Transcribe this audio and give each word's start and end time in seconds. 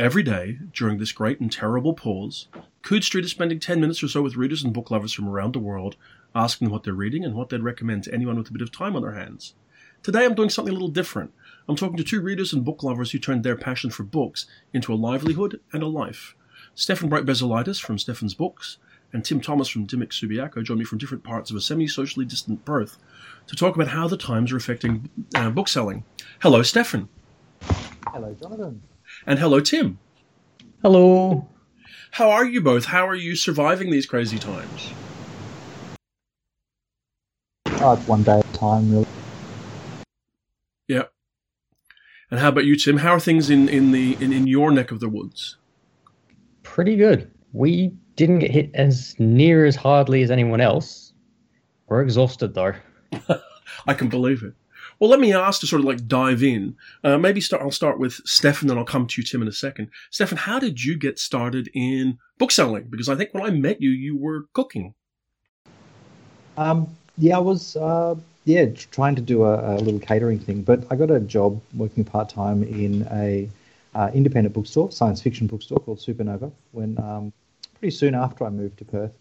every 0.00 0.22
day 0.22 0.58
during 0.72 0.96
this 0.96 1.12
great 1.12 1.40
and 1.40 1.52
terrible 1.52 1.92
pause, 1.92 2.48
Coode 2.80 3.04
Street 3.04 3.26
is 3.26 3.30
spending 3.30 3.60
10 3.60 3.82
minutes 3.82 4.02
or 4.02 4.08
so 4.08 4.22
with 4.22 4.34
readers 4.34 4.64
and 4.64 4.72
book 4.72 4.90
lovers 4.90 5.12
from 5.12 5.28
around 5.28 5.52
the 5.52 5.58
world, 5.58 5.96
asking 6.34 6.66
them 6.66 6.72
what 6.72 6.84
they're 6.84 6.94
reading 6.94 7.22
and 7.22 7.34
what 7.34 7.50
they'd 7.50 7.62
recommend 7.62 8.04
to 8.04 8.14
anyone 8.14 8.38
with 8.38 8.48
a 8.48 8.52
bit 8.52 8.62
of 8.62 8.72
time 8.72 8.96
on 8.96 9.02
their 9.02 9.12
hands. 9.12 9.52
Today 10.02 10.24
I'm 10.24 10.34
doing 10.34 10.48
something 10.48 10.70
a 10.70 10.74
little 10.74 10.88
different. 10.88 11.34
I'm 11.68 11.76
talking 11.76 11.98
to 11.98 12.04
two 12.04 12.22
readers 12.22 12.54
and 12.54 12.64
book 12.64 12.82
lovers 12.82 13.10
who 13.10 13.18
turned 13.18 13.44
their 13.44 13.56
passion 13.56 13.90
for 13.90 14.02
books 14.02 14.46
into 14.72 14.90
a 14.90 14.94
livelihood 14.94 15.60
and 15.70 15.82
a 15.82 15.86
life. 15.86 16.34
Stefen 16.74 17.10
Brazulaitis 17.10 17.78
from 17.78 17.98
Stefen's 17.98 18.32
Books 18.32 18.78
and 19.12 19.22
Tim 19.22 19.42
Thomas 19.42 19.68
from 19.68 19.86
Dymock 19.86 20.12
Subiaco 20.12 20.64
join 20.64 20.78
me 20.78 20.84
from 20.86 20.96
different 20.96 21.24
parts 21.24 21.50
of 21.50 21.56
a 21.56 21.60
semi 21.60 21.86
socially 21.86 22.24
distant 22.24 22.64
Perth 22.64 22.96
to 23.48 23.54
talk 23.54 23.74
about 23.74 23.88
how 23.88 24.08
the 24.08 24.16
times 24.16 24.50
are 24.50 24.56
affecting 24.56 25.10
uh, 25.34 25.50
book 25.50 25.68
selling. 25.68 26.04
Hello, 26.40 26.60
Stefen. 26.60 27.08
Hello, 28.06 28.34
Jonathan. 28.40 28.80
And 29.26 29.38
hello, 29.38 29.60
Tim. 29.60 29.98
Hello. 30.80 31.46
How 32.12 32.30
are 32.30 32.44
you 32.44 32.62
both? 32.62 32.86
How 32.86 33.06
are 33.06 33.14
you 33.14 33.36
surviving 33.36 33.90
these 33.90 34.06
crazy 34.06 34.38
times? 34.38 34.92
It's 37.66 38.08
one 38.08 38.22
day 38.22 38.38
at 38.38 38.46
a 38.46 38.52
time, 38.58 38.90
really. 38.90 39.06
Yeah. 40.88 41.04
And 42.30 42.40
how 42.40 42.48
about 42.48 42.64
you, 42.64 42.76
Tim? 42.76 42.96
How 42.96 43.14
are 43.14 43.20
things 43.20 43.50
in, 43.50 43.68
in 43.68 43.92
the 43.92 44.16
in, 44.20 44.32
in 44.32 44.46
your 44.46 44.70
neck 44.70 44.90
of 44.90 45.00
the 45.00 45.08
woods? 45.08 45.58
Pretty 46.62 46.96
good. 46.96 47.30
We 47.52 47.92
didn't 48.16 48.38
get 48.38 48.50
hit 48.50 48.70
as 48.74 49.14
near 49.18 49.66
as 49.66 49.76
hardly 49.76 50.22
as 50.22 50.30
anyone 50.30 50.60
else. 50.60 51.12
We're 51.88 52.02
exhausted 52.02 52.54
though. 52.54 52.72
I 53.86 53.94
can 53.94 54.08
believe 54.08 54.42
it. 54.42 54.54
Well, 55.00 55.08
let 55.08 55.18
me 55.18 55.32
ask 55.32 55.62
to 55.62 55.66
sort 55.66 55.80
of 55.80 55.86
like 55.86 56.06
dive 56.06 56.42
in. 56.42 56.76
Uh, 57.02 57.16
maybe 57.16 57.40
start. 57.40 57.62
I'll 57.62 57.70
start 57.70 57.98
with 57.98 58.22
Stefen, 58.26 58.68
then 58.68 58.76
I'll 58.76 58.84
come 58.84 59.06
to 59.06 59.20
you, 59.20 59.26
Tim, 59.26 59.40
in 59.40 59.48
a 59.48 59.52
second. 59.52 59.88
Stefen, 60.12 60.36
how 60.36 60.58
did 60.58 60.84
you 60.84 60.98
get 60.98 61.18
started 61.18 61.70
in 61.72 62.18
bookselling? 62.36 62.84
Because 62.90 63.08
I 63.08 63.14
think 63.14 63.32
when 63.32 63.42
I 63.42 63.48
met 63.48 63.80
you, 63.80 63.88
you 63.88 64.14
were 64.14 64.44
cooking. 64.52 64.92
Um, 66.58 66.86
yeah, 67.16 67.36
I 67.36 67.40
was 67.40 67.76
uh, 67.76 68.14
yeah 68.44 68.66
trying 68.90 69.14
to 69.14 69.22
do 69.22 69.44
a, 69.44 69.76
a, 69.76 69.78
little 69.78 70.00
catering 70.00 70.38
thing, 70.38 70.60
but 70.60 70.84
I 70.90 70.96
got 70.96 71.10
a 71.10 71.18
job 71.20 71.62
working 71.72 72.04
part 72.04 72.28
time 72.28 72.62
in 72.62 73.08
a 73.10 73.48
uh, 73.94 74.10
independent 74.12 74.54
bookstore, 74.54 74.92
science 74.92 75.22
fiction 75.22 75.46
bookstore 75.46 75.80
called 75.80 75.98
Supernova. 75.98 76.52
When 76.72 76.98
um, 77.00 77.32
pretty 77.78 77.96
soon 77.96 78.14
after 78.14 78.44
I 78.44 78.50
moved 78.50 78.76
to 78.78 78.84
Perth, 78.84 79.12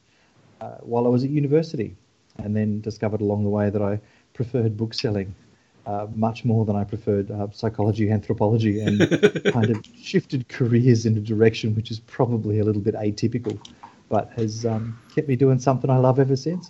uh, 0.60 0.76
while 0.82 1.06
I 1.06 1.10
was 1.10 1.24
at 1.24 1.30
university, 1.30 1.96
and 2.38 2.54
then 2.54 2.82
discovered 2.82 3.22
along 3.22 3.46
the 3.46 3.50
way 3.50 3.70
that 3.70 3.82
I 3.82 4.02
preferred 4.34 4.76
bookselling 4.76 5.34
uh, 5.90 6.08
much 6.14 6.46
more 6.46 6.66
than 6.66 6.76
I 6.76 6.84
preferred 6.84 7.32
uh, 7.32 7.48
psychology, 7.52 8.12
anthropology, 8.12 8.80
and 8.80 9.00
kind 9.52 9.72
of 9.72 9.84
shifted 10.00 10.48
careers 10.48 11.08
in 11.08 11.18
a 11.18 11.20
direction 11.20 11.74
which 11.74 11.90
is 11.90 12.00
probably 12.02 12.60
a 12.60 12.64
little 12.64 12.82
bit 12.82 12.94
atypical, 12.94 13.60
but 14.08 14.32
has 14.34 14.68
um, 14.68 15.00
kept 15.16 15.28
me 15.28 15.36
doing 15.36 15.58
something 15.58 15.90
I 15.90 15.98
love 15.98 16.20
ever 16.20 16.36
since. 16.36 16.70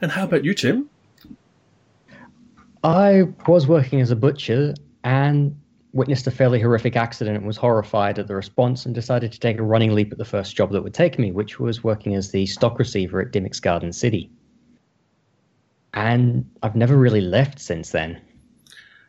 And 0.00 0.10
how 0.10 0.24
about 0.24 0.44
you, 0.44 0.54
Tim? 0.54 0.88
I 2.82 3.24
was 3.46 3.66
working 3.66 4.00
as 4.00 4.10
a 4.10 4.16
butcher 4.16 4.74
and 5.04 5.54
witnessed 5.92 6.26
a 6.26 6.30
fairly 6.30 6.58
horrific 6.58 6.96
accident 6.96 7.36
and 7.36 7.46
was 7.46 7.58
horrified 7.58 8.18
at 8.18 8.28
the 8.28 8.34
response 8.34 8.86
and 8.86 8.94
decided 8.94 9.30
to 9.32 9.40
take 9.40 9.58
a 9.58 9.62
running 9.62 9.94
leap 9.94 10.10
at 10.10 10.16
the 10.16 10.24
first 10.24 10.56
job 10.56 10.72
that 10.72 10.82
would 10.82 10.94
take 10.94 11.18
me, 11.18 11.32
which 11.32 11.60
was 11.60 11.84
working 11.84 12.14
as 12.14 12.30
the 12.30 12.46
stock 12.46 12.78
receiver 12.78 13.20
at 13.20 13.30
Dymocks 13.30 13.60
Garden 13.60 13.92
City 13.92 14.30
and 15.94 16.48
I've 16.62 16.76
never 16.76 16.96
really 16.96 17.20
left 17.20 17.60
since 17.60 17.90
then. 17.90 18.20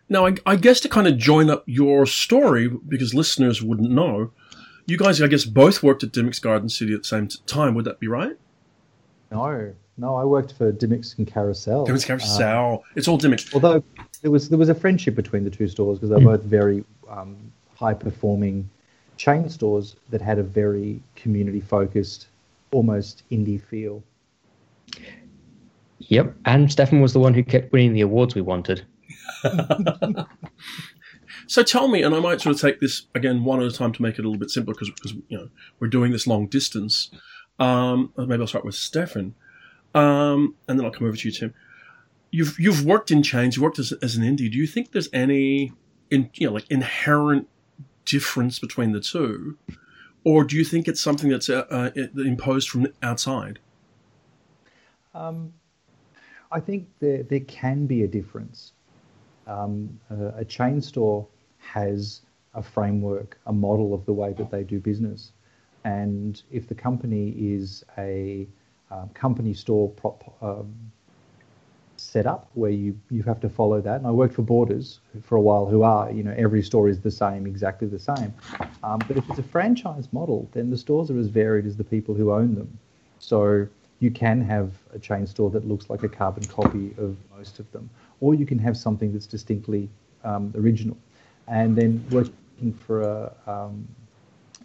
Now, 0.10 0.28
I, 0.28 0.36
I, 0.46 0.56
guess 0.58 0.80
to 0.82 0.90
kind 0.90 1.08
of 1.08 1.18
join 1.18 1.50
up 1.50 1.64
your 1.66 2.06
story, 2.06 2.68
because 2.68 3.14
listeners 3.14 3.64
wouldn't 3.64 3.90
know, 3.90 4.32
you 4.86 4.98
guys, 4.98 5.22
I 5.22 5.28
guess, 5.28 5.46
both 5.46 5.82
worked 5.82 6.04
at 6.04 6.12
Dymocks 6.12 6.42
Garden 6.42 6.70
City 6.70 6.94
at 6.94 7.04
the 7.04 7.08
same 7.08 7.30
time. 7.48 7.74
Would 7.76 7.86
that 7.86 8.00
be 8.00 8.08
right? 8.08 8.38
No, 9.32 9.74
no, 9.98 10.16
I 10.16 10.26
worked 10.26 10.54
for 10.54 10.72
Dymocks 10.72 11.18
and 11.18 11.26
Carousel. 11.26 11.88
Dymocks 11.88 12.06
Carousel. 12.06 12.84
Uh, 12.84 12.94
it's 12.96 13.08
all 13.08 13.18
Dymocks. 13.18 13.54
Although 13.54 13.84
there 14.22 14.32
was 14.32 14.50
there 14.50 14.60
was 14.60 14.70
a 14.70 14.76
friendship 14.76 15.16
between 15.16 15.44
the 15.44 15.50
two 15.50 15.68
stores 15.68 16.00
because 16.00 16.10
they're 16.10 16.20
mm. 16.20 16.26
both 16.26 16.44
very 16.44 16.84
um, 17.10 17.38
high 17.76 17.94
performing 17.94 18.70
chain 19.18 19.50
stores 19.50 19.96
that 20.10 20.22
had 20.22 20.38
a 20.38 20.44
very 20.44 21.00
community 21.16 21.62
focused, 21.62 22.28
almost 22.72 23.24
indie 23.32 23.62
feel. 23.62 24.04
Yep, 26.10 26.36
and 26.46 26.70
Stefen 26.70 27.02
was 27.02 27.14
the 27.14 27.20
one 27.20 27.34
who 27.34 27.44
kept 27.44 27.72
winning 27.72 27.94
the 27.94 28.02
awards 28.02 28.36
we 28.36 28.42
wanted. 28.42 28.86
so 31.48 31.64
tell 31.64 31.88
me, 31.88 32.04
and 32.04 32.16
I 32.16 32.20
might 32.20 32.42
sort 32.42 32.56
of 32.56 32.62
take 32.62 32.80
this 32.80 33.08
again 33.16 33.44
one 33.44 33.62
at 33.62 33.68
a 33.68 33.72
time 33.72 33.92
to 33.94 34.02
make 34.02 34.16
it 34.16 34.26
a 34.26 34.28
little 34.28 34.40
bit 34.40 34.50
simpler 34.50 34.74
because 34.74 35.14
you 35.28 35.38
know 35.38 35.50
we're 35.80 35.88
doing 35.88 36.12
this 36.12 36.28
long 36.28 36.48
distance. 36.48 37.12
Um, 37.60 38.12
maybe 38.18 38.42
I'll 38.42 38.48
start 38.48 38.66
with 38.66 38.76
Stefen, 38.76 39.34
um, 39.94 40.56
and 40.68 40.80
then 40.80 40.86
I'll 40.86 40.92
come 40.92 41.08
over 41.08 41.18
to 41.18 41.28
you, 41.28 41.32
Tim. 41.32 41.54
You've 42.32 42.60
you've 42.60 42.86
worked 42.86 43.12
in 43.12 43.22
chains, 43.24 43.56
you 43.56 43.64
worked 43.64 43.80
as, 43.80 43.92
as 44.02 44.16
an 44.16 44.24
indie. 44.24 44.52
Do 44.52 44.58
you 44.58 44.68
think 44.68 44.92
there's 44.92 45.10
any 45.14 45.72
in 46.10 46.30
you 46.34 46.48
know 46.48 46.54
like 46.54 46.70
inherent 46.70 47.48
difference 48.06 48.60
between 48.60 48.92
the 48.92 49.00
two, 49.00 49.58
or 50.24 50.44
do 50.44 50.56
you 50.58 50.64
think 50.64 50.88
it's 50.88 51.02
something 51.02 51.30
that's 51.30 51.50
uh, 51.50 51.66
uh, 51.70 51.92
imposed 51.96 52.70
from 52.70 52.88
outside? 53.02 53.60
Um, 55.14 55.54
I 56.54 56.60
think 56.60 56.88
there 57.00 57.24
there 57.24 57.42
can 57.42 57.88
be 57.88 58.04
a 58.04 58.08
difference. 58.08 58.74
Um, 59.48 60.00
a, 60.10 60.28
a, 60.38 60.46
chain 60.46 60.80
store 60.80 61.28
has 61.58 62.22
a 62.54 62.64
framework, 62.64 63.38
a 63.48 63.52
model 63.52 63.94
of 63.94 64.06
the 64.06 64.14
way 64.14 64.32
that 64.34 64.50
they 64.52 64.64
do 64.64 64.80
business, 64.80 65.34
and 65.84 66.42
if 66.50 66.68
the 66.68 66.76
company 66.76 67.30
is 67.32 67.84
a 67.98 68.48
uh, 68.90 69.08
company 69.14 69.54
store 69.54 69.90
prop, 69.90 70.38
um, 70.42 70.74
setup 71.98 72.50
where 72.54 72.72
you 72.72 72.98
you 73.10 73.24
have 73.24 73.40
to 73.42 73.50
follow 73.50 73.82
that. 73.82 73.98
And 73.98 74.08
I 74.08 74.12
worked 74.12 74.36
for 74.36 74.44
Borders 74.44 75.00
for 75.24 75.36
a 75.36 75.42
while, 75.42 75.66
who 75.66 75.82
are 75.82 76.12
you 76.12 76.24
know 76.24 76.36
every 76.38 76.62
store 76.62 76.88
is 76.88 77.02
the 77.02 77.12
same, 77.12 77.48
exactly 77.48 77.88
the 77.88 78.00
same. 78.00 78.34
Um, 78.84 79.00
but 79.08 79.18
if 79.18 79.28
it's 79.30 79.40
a 79.40 79.44
franchise 79.44 80.08
model, 80.12 80.48
then 80.54 80.70
the 80.70 80.78
stores 80.78 81.10
are 81.10 81.18
as 81.18 81.28
varied 81.28 81.66
as 81.66 81.76
the 81.78 81.84
people 81.84 82.14
who 82.14 82.32
own 82.32 82.56
them. 82.56 82.78
So 83.20 83.68
you 84.04 84.12
can 84.12 84.42
have 84.42 84.74
a 84.94 85.00
chain 85.00 85.26
store 85.26 85.50
that 85.50 85.66
looks 85.66 85.90
like 85.90 86.04
a 86.04 86.10
carbon 86.10 86.44
copy 86.44 86.94
of 86.98 87.16
most 87.38 87.58
of 87.60 87.72
them, 87.72 87.90
or 88.20 88.36
you 88.36 88.46
can 88.46 88.60
have 88.60 88.76
something 88.76 89.14
that's 89.14 89.26
distinctly 89.26 89.90
um, 90.26 90.54
original. 90.58 90.98
And 91.48 91.78
then 91.78 92.06
working 92.12 92.74
for 92.86 93.02
a 93.02 93.34
um, 93.48 93.88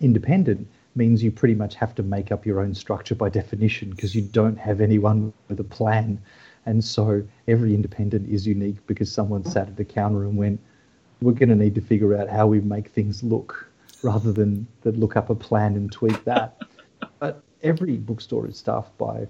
independent 0.01 0.67
means 0.97 1.23
you 1.23 1.31
pretty 1.31 1.55
much 1.55 1.77
have 1.77 1.95
to 1.95 2.03
make 2.03 2.33
up 2.33 2.45
your 2.45 2.61
own 2.61 2.75
structure 2.75 3.15
by 3.15 3.29
definition 3.29 3.91
because 3.91 4.13
you 4.13 4.23
don't 4.23 4.59
have 4.59 4.81
anyone 4.81 5.33
with 5.49 5.61
a 5.61 5.65
plan. 5.65 6.21
And 6.67 6.83
so 6.83 7.23
every 7.47 7.75
independent 7.75 8.29
is 8.29 8.45
unique 8.45 8.85
because 8.89 9.11
someone 9.11 9.45
sat 9.45 9.69
at 9.69 9.77
the 9.77 9.85
counter 9.85 10.25
and 10.25 10.37
went, 10.37 10.59
we're 11.23 11.33
going 11.33 11.49
to 11.49 11.55
need 11.55 11.77
to 11.77 11.81
figure 11.81 12.17
out 12.17 12.29
how 12.29 12.49
we 12.49 12.61
make 12.61 12.89
things 12.89 13.23
look 13.23 13.71
rather 14.03 14.33
than, 14.33 14.67
than 14.83 14.99
look 14.99 15.17
up 15.17 15.31
a 15.31 15.35
plan 15.35 15.77
and 15.77 15.93
tweak 15.93 16.25
that. 16.25 16.61
But 17.61 17.69
every 17.69 17.97
bookstore 17.97 18.47
is 18.47 18.57
staffed 18.57 18.97
by 18.99 19.27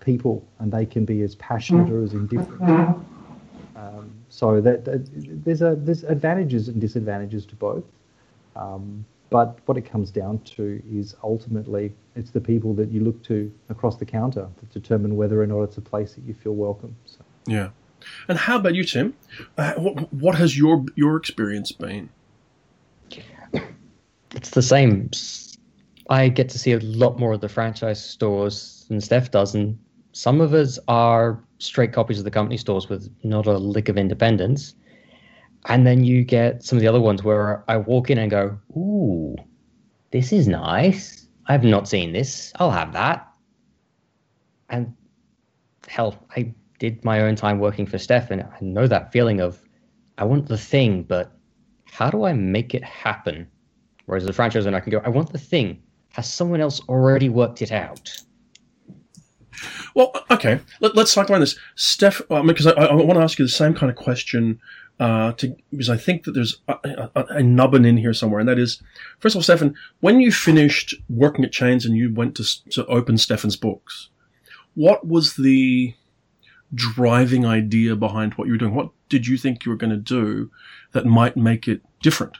people, 0.00 0.44
and 0.58 0.72
they 0.72 0.86
can 0.86 1.04
be 1.04 1.22
as 1.22 1.34
passionate 1.36 1.90
or 1.90 2.02
as 2.02 2.14
indifferent. 2.14 2.62
Um, 3.76 4.12
so 4.28 4.60
that, 4.60 4.84
that, 4.84 5.08
there's 5.44 5.62
a 5.62 5.74
there's 5.76 6.04
advantages 6.04 6.68
and 6.68 6.80
disadvantages 6.80 7.46
to 7.46 7.56
both. 7.56 7.84
Um, 8.56 9.04
but 9.30 9.58
what 9.66 9.78
it 9.78 9.82
comes 9.82 10.10
down 10.10 10.40
to 10.40 10.82
is 10.92 11.14
ultimately 11.22 11.92
it's 12.16 12.30
the 12.30 12.40
people 12.40 12.74
that 12.74 12.90
you 12.90 13.00
look 13.00 13.22
to 13.24 13.52
across 13.68 13.96
the 13.96 14.04
counter 14.04 14.48
that 14.58 14.70
determine 14.72 15.16
whether 15.16 15.40
or 15.40 15.46
not 15.46 15.62
it's 15.62 15.76
a 15.78 15.80
place 15.80 16.14
that 16.14 16.24
you 16.24 16.34
feel 16.34 16.54
welcome. 16.54 16.96
So. 17.06 17.20
Yeah. 17.46 17.70
And 18.28 18.38
how 18.38 18.56
about 18.56 18.74
you, 18.74 18.84
Tim? 18.84 19.14
Uh, 19.56 19.74
what, 19.74 20.12
what 20.12 20.34
has 20.34 20.58
your 20.58 20.84
your 20.96 21.16
experience 21.16 21.72
been? 21.72 22.10
It's 24.34 24.50
the 24.50 24.62
same 24.62 25.10
I 26.10 26.28
get 26.28 26.48
to 26.50 26.58
see 26.58 26.72
a 26.72 26.80
lot 26.80 27.20
more 27.20 27.32
of 27.32 27.40
the 27.40 27.48
franchise 27.48 28.04
stores 28.04 28.84
than 28.88 29.00
Steph 29.00 29.30
does, 29.30 29.54
and 29.54 29.78
some 30.10 30.40
of 30.40 30.52
us 30.54 30.76
are 30.88 31.42
straight 31.58 31.92
copies 31.92 32.18
of 32.18 32.24
the 32.24 32.32
company 32.32 32.56
stores 32.56 32.88
with 32.88 33.08
not 33.22 33.46
a 33.46 33.56
lick 33.56 33.88
of 33.88 33.96
independence. 33.96 34.74
And 35.66 35.86
then 35.86 36.02
you 36.02 36.24
get 36.24 36.64
some 36.64 36.76
of 36.76 36.82
the 36.82 36.88
other 36.88 37.00
ones 37.00 37.22
where 37.22 37.62
I 37.68 37.76
walk 37.76 38.10
in 38.10 38.18
and 38.18 38.30
go, 38.30 38.58
"Ooh, 38.76 39.36
this 40.10 40.32
is 40.32 40.48
nice. 40.48 41.28
I've 41.46 41.64
not 41.64 41.88
seen 41.88 42.12
this. 42.12 42.52
I'll 42.56 42.72
have 42.72 42.92
that." 42.94 43.28
And 44.68 44.92
hell, 45.86 46.16
I 46.36 46.52
did 46.80 47.04
my 47.04 47.20
own 47.20 47.36
time 47.36 47.60
working 47.60 47.86
for 47.86 47.98
Steph, 47.98 48.32
and 48.32 48.42
I 48.42 48.58
know 48.60 48.88
that 48.88 49.12
feeling 49.12 49.40
of, 49.40 49.62
I 50.18 50.24
want 50.24 50.46
the 50.46 50.58
thing, 50.58 51.04
but 51.04 51.30
how 51.84 52.10
do 52.10 52.24
I 52.24 52.32
make 52.32 52.74
it 52.74 52.82
happen? 52.82 53.46
Whereas 54.06 54.24
the 54.24 54.32
franchise 54.32 54.66
owner, 54.66 54.78
I 54.78 54.80
can 54.80 54.90
go, 54.90 55.02
I 55.04 55.08
want 55.08 55.30
the 55.30 55.38
thing, 55.38 55.82
has 56.12 56.32
someone 56.32 56.60
else 56.60 56.80
already 56.88 57.28
worked 57.28 57.62
it 57.62 57.72
out? 57.72 58.10
Well, 59.94 60.12
okay. 60.30 60.60
Let, 60.80 60.96
us 60.96 61.14
talk 61.14 61.28
about 61.28 61.40
this, 61.40 61.58
Steph. 61.74 62.22
Because 62.28 62.66
I, 62.66 62.72
I, 62.72 62.84
I 62.86 62.94
want 62.94 63.18
to 63.18 63.22
ask 63.22 63.38
you 63.38 63.44
the 63.44 63.50
same 63.50 63.74
kind 63.74 63.90
of 63.90 63.96
question. 63.96 64.60
Uh, 64.98 65.32
to, 65.32 65.56
because 65.70 65.88
I 65.88 65.96
think 65.96 66.24
that 66.24 66.32
there's 66.32 66.60
a, 66.68 67.08
a, 67.14 67.24
a, 67.30 67.42
nubbin 67.42 67.86
in 67.86 67.96
here 67.96 68.12
somewhere, 68.12 68.38
and 68.38 68.48
that 68.48 68.58
is, 68.58 68.82
first 69.18 69.34
of 69.34 69.38
all, 69.38 69.56
Stefen, 69.56 69.74
when 70.00 70.20
you 70.20 70.30
finished 70.30 70.94
working 71.08 71.42
at 71.42 71.52
Chains 71.52 71.86
and 71.86 71.96
you 71.96 72.12
went 72.12 72.34
to 72.36 72.70
to 72.70 72.84
open 72.84 73.16
Stefen's 73.16 73.56
books, 73.56 74.10
what 74.74 75.06
was 75.06 75.36
the 75.36 75.94
driving 76.74 77.46
idea 77.46 77.96
behind 77.96 78.34
what 78.34 78.46
you 78.46 78.52
were 78.52 78.58
doing? 78.58 78.74
What 78.74 78.90
did 79.08 79.26
you 79.26 79.38
think 79.38 79.64
you 79.64 79.70
were 79.70 79.76
going 79.76 79.90
to 79.90 79.96
do 79.96 80.50
that 80.92 81.06
might 81.06 81.36
make 81.36 81.66
it 81.66 81.80
different? 82.02 82.36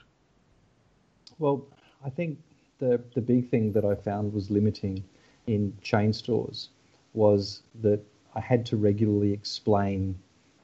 Well, 1.39 1.65
I 2.05 2.11
think 2.11 2.37
the 2.81 2.99
the 3.13 3.21
big 3.21 3.49
thing 3.49 3.71
that 3.71 3.85
I 3.85 3.95
found 3.95 4.33
was 4.33 4.51
limiting 4.51 5.03
in 5.47 5.73
chain 5.81 6.11
stores 6.11 6.69
was 7.13 7.61
that 7.81 8.01
I 8.35 8.41
had 8.41 8.65
to 8.67 8.77
regularly 8.77 9.31
explain 9.31 10.17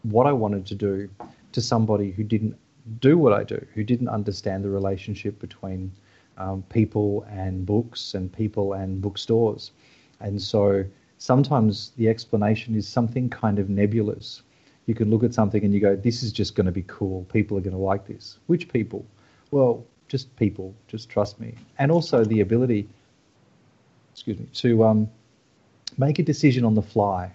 what 0.03 0.25
I 0.25 0.33
wanted 0.33 0.65
to 0.67 0.75
do 0.75 1.09
to 1.51 1.61
somebody 1.61 2.11
who 2.11 2.23
didn't 2.23 2.57
do 2.99 3.17
what 3.17 3.33
I 3.33 3.43
do, 3.43 3.65
who 3.73 3.83
didn't 3.83 4.09
understand 4.09 4.63
the 4.63 4.69
relationship 4.69 5.39
between 5.39 5.91
um, 6.37 6.63
people 6.69 7.25
and 7.29 7.65
books 7.65 8.13
and 8.13 8.31
people 8.31 8.73
and 8.73 9.01
bookstores. 9.01 9.71
And 10.19 10.41
so 10.41 10.85
sometimes 11.17 11.91
the 11.97 12.07
explanation 12.09 12.75
is 12.75 12.87
something 12.87 13.29
kind 13.29 13.59
of 13.59 13.69
nebulous. 13.69 14.41
You 14.85 14.95
can 14.95 15.09
look 15.09 15.23
at 15.23 15.33
something 15.33 15.63
and 15.63 15.73
you 15.73 15.81
go, 15.81 15.95
this 15.95 16.23
is 16.23 16.31
just 16.31 16.55
going 16.55 16.65
to 16.65 16.71
be 16.71 16.85
cool. 16.87 17.25
People 17.25 17.57
are 17.57 17.61
going 17.61 17.75
to 17.75 17.81
like 17.81 18.07
this. 18.07 18.39
Which 18.47 18.69
people? 18.69 19.05
Well, 19.51 19.85
just 20.07 20.33
people. 20.35 20.73
Just 20.87 21.09
trust 21.09 21.39
me. 21.39 21.55
And 21.79 21.91
also 21.91 22.23
the 22.23 22.41
ability 22.41 22.87
excuse 24.17 24.39
me, 24.39 24.47
to 24.51 24.83
um, 24.83 25.07
make 25.99 26.17
a 26.17 26.23
decision 26.23 26.65
on 26.65 26.73
the 26.73 26.81
fly, 26.81 27.31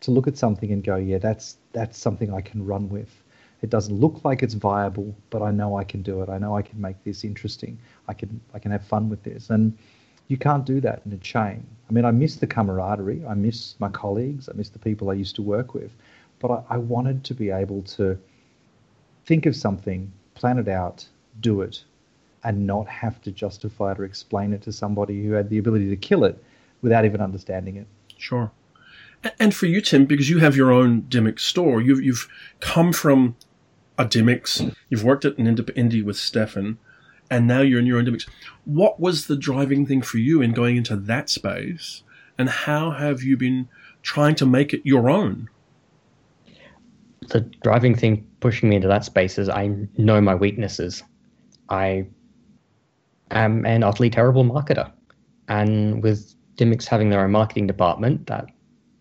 to 0.00 0.10
look 0.10 0.26
at 0.26 0.38
something 0.38 0.72
and 0.72 0.82
go, 0.82 0.96
yeah, 0.96 1.18
that's 1.18 1.58
that's 1.72 1.98
something 1.98 2.32
I 2.32 2.40
can 2.40 2.64
run 2.64 2.88
with. 2.88 3.22
It 3.60 3.68
doesn't 3.68 4.00
look 4.00 4.24
like 4.24 4.42
it's 4.42 4.54
viable, 4.54 5.14
but 5.28 5.42
I 5.42 5.50
know 5.50 5.76
I 5.76 5.84
can 5.84 6.00
do 6.00 6.22
it. 6.22 6.30
I 6.30 6.38
know 6.38 6.56
I 6.56 6.62
can 6.62 6.80
make 6.80 7.04
this 7.04 7.22
interesting. 7.22 7.78
I 8.08 8.14
can 8.14 8.40
I 8.54 8.58
can 8.58 8.70
have 8.70 8.82
fun 8.82 9.10
with 9.10 9.22
this. 9.24 9.50
And 9.50 9.76
you 10.28 10.38
can't 10.38 10.64
do 10.64 10.80
that 10.80 11.02
in 11.04 11.12
a 11.12 11.18
chain. 11.18 11.66
I 11.90 11.92
mean, 11.92 12.06
I 12.06 12.10
miss 12.10 12.36
the 12.36 12.46
camaraderie. 12.46 13.22
I 13.28 13.34
miss 13.34 13.74
my 13.78 13.90
colleagues. 13.90 14.48
I 14.48 14.52
miss 14.54 14.70
the 14.70 14.78
people 14.78 15.10
I 15.10 15.14
used 15.14 15.36
to 15.36 15.42
work 15.42 15.74
with. 15.74 15.92
But 16.38 16.50
I, 16.50 16.76
I 16.76 16.78
wanted 16.78 17.24
to 17.24 17.34
be 17.34 17.50
able 17.50 17.82
to 17.98 18.18
think 19.26 19.44
of 19.44 19.54
something, 19.54 20.10
plan 20.34 20.58
it 20.58 20.68
out, 20.68 21.06
do 21.40 21.60
it, 21.60 21.84
and 22.44 22.66
not 22.66 22.88
have 22.88 23.20
to 23.22 23.30
justify 23.30 23.92
it 23.92 24.00
or 24.00 24.04
explain 24.04 24.52
it 24.52 24.62
to 24.62 24.72
somebody 24.72 25.22
who 25.24 25.32
had 25.32 25.48
the 25.48 25.58
ability 25.58 25.88
to 25.88 25.96
kill 25.96 26.24
it 26.24 26.42
without 26.80 27.04
even 27.04 27.20
understanding 27.20 27.76
it. 27.76 27.86
Sure. 28.16 28.50
And 29.38 29.54
for 29.54 29.66
you, 29.66 29.80
Tim, 29.80 30.06
because 30.06 30.28
you 30.28 30.40
have 30.40 30.56
your 30.56 30.72
own 30.72 31.02
Dymocks 31.02 31.40
store, 31.40 31.80
you've, 31.80 32.02
you've 32.02 32.28
come 32.60 32.92
from 32.92 33.36
a 33.96 34.04
Dymocks, 34.04 34.74
you've 34.88 35.04
worked 35.04 35.24
at 35.24 35.38
an 35.38 35.46
indie 35.46 36.04
with 36.04 36.16
Stefen, 36.16 36.76
and 37.30 37.46
now 37.46 37.60
you're 37.60 37.78
in 37.78 37.86
your 37.86 37.98
own 37.98 38.06
Dymocks. 38.06 38.28
What 38.64 38.98
was 38.98 39.26
the 39.26 39.36
driving 39.36 39.86
thing 39.86 40.02
for 40.02 40.18
you 40.18 40.42
in 40.42 40.52
going 40.52 40.76
into 40.76 40.96
that 40.96 41.30
space, 41.30 42.02
and 42.36 42.48
how 42.48 42.90
have 42.90 43.22
you 43.22 43.36
been 43.36 43.68
trying 44.02 44.34
to 44.36 44.46
make 44.46 44.72
it 44.72 44.80
your 44.84 45.08
own? 45.08 45.48
The 47.28 47.40
driving 47.62 47.94
thing 47.94 48.26
pushing 48.40 48.68
me 48.68 48.76
into 48.76 48.88
that 48.88 49.04
space 49.04 49.38
is 49.38 49.48
I 49.48 49.70
know 49.96 50.20
my 50.20 50.34
weaknesses. 50.34 51.04
I 51.68 52.08
am 53.32 53.64
an 53.66 53.82
utterly 53.82 54.10
terrible 54.10 54.44
marketer. 54.44 54.90
And 55.48 56.02
with 56.02 56.34
Dymocks 56.56 56.86
having 56.86 57.10
their 57.10 57.24
own 57.24 57.32
marketing 57.32 57.66
department, 57.66 58.26
that 58.26 58.46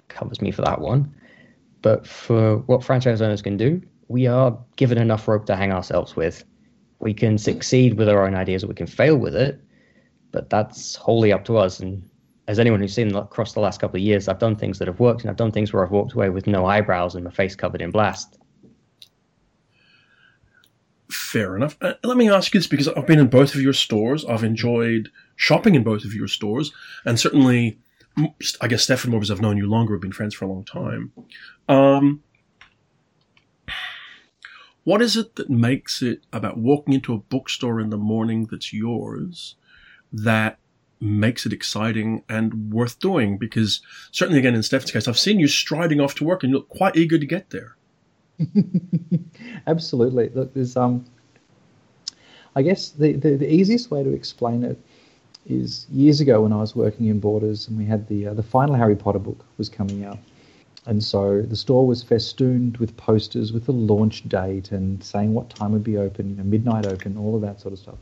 covers 0.08 0.42
me 0.42 0.52
for 0.52 0.62
that 0.64 0.82
one. 0.82 1.14
But 1.82 2.06
for 2.06 2.58
what 2.58 2.84
franchise 2.84 3.22
owners 3.22 3.42
can 3.42 3.58
do, 3.58 3.82
we 4.08 4.28
are 4.28 4.58
given 4.76 4.98
enough 4.98 5.28
rope 5.28 5.46
to 5.46 5.56
hang 5.56 5.72
ourselves 5.72 6.16
with. 6.16 6.44
We 7.00 7.14
can 7.14 7.38
succeed 7.38 7.98
with 7.98 8.10
our 8.10 8.26
own 8.26 8.36
ideas 8.36 8.64
or 8.64 8.68
we 8.68 8.76
can 8.76 8.88
fail 8.88 9.18
with 9.18 9.36
it, 9.36 9.60
but 10.32 10.50
that's 10.50 10.96
wholly 10.96 11.32
up 11.32 11.46
to 11.46 11.58
us. 11.58 11.80
And 11.80 12.08
as 12.48 12.60
anyone 12.60 12.80
who's 12.80 12.94
seen 12.94 13.16
across 13.16 13.54
the 13.54 13.60
last 13.60 13.80
couple 13.80 13.98
of 13.98 14.04
years, 14.04 14.28
I've 14.28 14.40
done 14.40 14.56
things 14.56 14.78
that 14.80 14.88
have 14.88 15.00
worked 15.00 15.22
and 15.22 15.30
I've 15.30 15.38
done 15.38 15.52
things 15.52 15.74
where 15.74 15.84
I've 15.84 15.92
walked 15.92 16.14
away 16.14 16.30
with 16.30 16.46
no 16.46 16.66
eyebrows 16.66 17.16
and 17.16 17.24
my 17.24 17.32
face 17.32 17.56
covered 17.56 17.82
in 17.82 17.90
blast. 17.90 18.38
Fair 21.12 21.58
enough. 21.58 21.78
Uh, 21.82 21.94
let 22.04 22.16
me 22.16 22.30
ask 22.30 22.54
you 22.54 22.60
this 22.60 22.68
because 22.68 22.88
I've 22.88 23.06
been 23.06 23.20
in 23.20 23.28
both 23.28 23.54
of 23.54 23.62
your 23.62 23.74
stores. 23.74 24.24
I've 24.26 24.46
enjoyed 24.46 25.10
shopping 25.36 25.76
in 25.76 25.84
both 25.84 26.06
of 26.06 26.14
your 26.14 26.28
stores, 26.28 26.72
and 27.06 27.20
certainly, 27.20 27.80
I 28.62 28.68
guess 28.68 28.86
Stefen, 28.86 29.12
because 29.12 29.30
I've 29.30 29.42
known 29.42 29.58
you 29.58 29.70
longer, 29.70 29.94
we've 29.94 30.02
been 30.02 30.14
friends 30.14 30.34
for 30.34 30.46
a 30.46 30.48
long 30.48 30.64
time. 30.64 31.12
Um, 31.68 32.24
what 34.84 35.02
is 35.02 35.18
it 35.18 35.36
that 35.36 35.50
makes 35.50 36.02
it 36.02 36.22
about 36.32 36.58
walking 36.58 36.94
into 36.94 37.14
a 37.14 37.18
bookstore 37.20 37.80
in 37.80 37.90
the 37.90 37.98
morning 37.98 38.48
that's 38.50 38.72
yours 38.72 39.56
that 40.14 40.58
makes 41.00 41.46
it 41.46 41.54
exciting 41.54 42.24
and 42.30 42.72
worth 42.72 43.00
doing? 43.00 43.38
Because 43.38 43.82
certainly, 44.12 44.40
again, 44.40 44.56
in 44.56 44.62
Stefen's 44.62 44.92
case, 44.92 45.08
I've 45.08 45.20
seen 45.20 45.40
you 45.40 45.48
striding 45.48 46.00
off 46.00 46.16
to 46.16 46.24
work 46.24 46.44
and 46.44 46.52
you 46.52 46.58
look 46.58 46.70
quite 46.70 46.96
eager 46.96 47.20
to 47.20 47.26
get 47.26 47.50
there. 47.50 47.76
Absolutely. 49.68 50.30
Look, 50.30 50.54
there's 50.54 50.76
um, 50.76 51.06
I 52.56 52.62
guess 52.62 52.90
the, 52.90 53.14
the, 53.14 53.36
the 53.38 53.52
easiest 53.52 53.92
way 53.92 54.04
to 54.04 54.12
explain 54.12 54.64
it 54.64 54.78
is 55.48 55.88
years 55.92 56.22
ago 56.22 56.42
when 56.42 56.54
I 56.54 56.58
was 56.58 56.76
working 56.76 57.08
in 57.08 57.20
Borders 57.20 57.68
and 57.68 57.78
we 57.78 57.86
had 57.86 58.08
the 58.08 58.28
uh, 58.28 58.34
the 58.34 58.44
final 58.44 58.76
Harry 58.76 58.96
Potter 58.96 59.20
book 59.20 59.44
was 59.58 59.70
coming 59.70 60.04
out, 60.06 60.20
and 60.86 61.04
so 61.04 61.42
the 61.42 61.56
store 61.56 61.88
was 61.88 62.04
festooned 62.04 62.78
with 62.78 62.96
posters 62.98 63.54
with 63.54 63.66
the 63.66 63.72
launch 63.72 64.28
date 64.28 64.72
and 64.72 65.04
saying 65.04 65.34
what 65.34 65.50
time 65.50 65.72
would 65.72 65.84
be 65.84 65.98
open, 65.98 66.30
you 66.30 66.36
know, 66.36 66.44
midnight 66.44 66.86
open, 66.86 67.18
all 67.18 67.36
of 67.36 67.42
that 67.42 67.60
sort 67.60 67.74
of 67.74 67.80
stuff. 67.80 67.98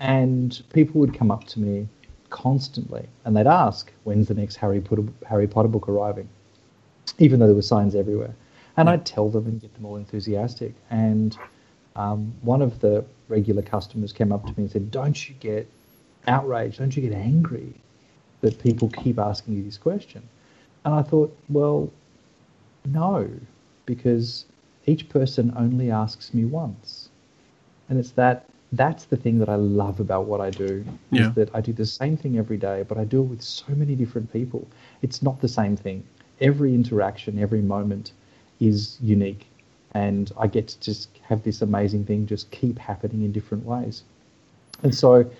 And 0.00 0.62
people 0.72 1.00
would 1.00 1.14
come 1.14 1.30
up 1.30 1.44
to 1.48 1.60
me 1.60 1.88
constantly 2.30 3.06
and 3.24 3.36
they'd 3.36 3.46
ask, 3.46 3.92
"When's 4.02 4.28
the 4.28 4.34
next 4.34 4.56
Harry 4.56 4.80
Potter 4.80 5.04
Harry 5.26 5.46
Potter 5.46 5.68
book 5.68 5.88
arriving?" 5.88 6.28
Even 7.18 7.38
though 7.38 7.46
there 7.46 7.54
were 7.54 7.62
signs 7.62 7.94
everywhere. 7.94 8.34
And 8.76 8.88
I'd 8.88 9.06
tell 9.06 9.28
them 9.28 9.46
and 9.46 9.60
get 9.60 9.74
them 9.74 9.86
all 9.86 9.96
enthusiastic. 9.96 10.74
And 10.90 11.36
um, 11.96 12.34
one 12.42 12.60
of 12.60 12.80
the 12.80 13.04
regular 13.28 13.62
customers 13.62 14.12
came 14.12 14.32
up 14.32 14.44
to 14.46 14.50
me 14.50 14.64
and 14.64 14.70
said, 14.70 14.90
Don't 14.90 15.28
you 15.28 15.34
get 15.40 15.68
outraged? 16.26 16.78
Don't 16.78 16.96
you 16.96 17.02
get 17.02 17.12
angry 17.12 17.72
that 18.40 18.58
people 18.60 18.88
keep 18.88 19.18
asking 19.18 19.54
you 19.54 19.62
this 19.62 19.78
question? 19.78 20.22
And 20.84 20.94
I 20.94 21.02
thought, 21.02 21.36
Well, 21.48 21.90
no, 22.84 23.30
because 23.86 24.46
each 24.86 25.08
person 25.08 25.52
only 25.56 25.90
asks 25.90 26.34
me 26.34 26.44
once. 26.44 27.08
And 27.88 27.98
it's 27.98 28.10
that 28.12 28.46
that's 28.72 29.04
the 29.04 29.16
thing 29.16 29.38
that 29.38 29.48
I 29.48 29.54
love 29.54 30.00
about 30.00 30.26
what 30.26 30.40
I 30.40 30.50
do 30.50 30.84
yeah. 31.10 31.28
is 31.28 31.34
that 31.34 31.54
I 31.54 31.60
do 31.60 31.72
the 31.72 31.86
same 31.86 32.16
thing 32.16 32.38
every 32.38 32.56
day, 32.56 32.84
but 32.88 32.98
I 32.98 33.04
do 33.04 33.20
it 33.20 33.26
with 33.26 33.42
so 33.42 33.66
many 33.68 33.94
different 33.94 34.32
people. 34.32 34.66
It's 35.02 35.22
not 35.22 35.40
the 35.40 35.48
same 35.48 35.76
thing. 35.76 36.04
Every 36.40 36.74
interaction, 36.74 37.38
every 37.38 37.62
moment 37.62 38.12
is 38.60 38.98
unique. 39.00 39.46
And 39.92 40.32
I 40.38 40.46
get 40.46 40.68
to 40.68 40.80
just 40.80 41.08
have 41.22 41.44
this 41.44 41.62
amazing 41.62 42.04
thing 42.04 42.26
just 42.26 42.50
keep 42.50 42.78
happening 42.78 43.22
in 43.22 43.32
different 43.32 43.64
ways. 43.64 44.02
And 44.82 44.94
so 44.94 45.30